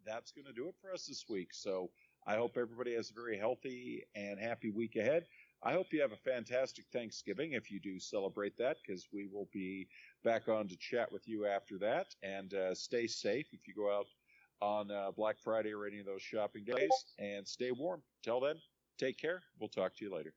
that's 0.05 0.31
going 0.31 0.45
to 0.45 0.53
do 0.53 0.67
it 0.67 0.75
for 0.81 0.91
us 0.91 1.05
this 1.05 1.25
week. 1.29 1.49
So 1.53 1.91
I 2.25 2.35
hope 2.35 2.57
everybody 2.57 2.95
has 2.95 3.11
a 3.11 3.13
very 3.13 3.37
healthy 3.37 4.03
and 4.15 4.39
happy 4.39 4.71
week 4.71 4.95
ahead. 4.95 5.25
I 5.63 5.73
hope 5.73 5.87
you 5.91 6.01
have 6.01 6.11
a 6.11 6.17
fantastic 6.17 6.85
Thanksgiving 6.93 7.53
if 7.53 7.71
you 7.71 7.79
do 7.79 7.99
celebrate 7.99 8.57
that, 8.57 8.77
because 8.85 9.07
we 9.11 9.27
will 9.27 9.49
be 9.51 9.87
back 10.23 10.47
on 10.47 10.67
to 10.67 10.77
chat 10.77 11.11
with 11.11 11.27
you 11.27 11.45
after 11.45 11.77
that. 11.79 12.07
And 12.23 12.53
uh, 12.53 12.75
stay 12.75 13.07
safe 13.07 13.47
if 13.51 13.67
you 13.67 13.73
go 13.73 13.95
out 13.95 14.07
on 14.61 14.89
uh, 14.89 15.11
Black 15.11 15.37
Friday 15.39 15.73
or 15.73 15.85
any 15.85 15.99
of 15.99 16.05
those 16.05 16.21
shopping 16.21 16.63
days, 16.63 16.89
and 17.19 17.47
stay 17.47 17.71
warm. 17.71 18.01
Till 18.23 18.39
then, 18.39 18.55
take 18.97 19.17
care. 19.17 19.41
We'll 19.59 19.69
talk 19.69 19.95
to 19.97 20.05
you 20.05 20.13
later. 20.13 20.33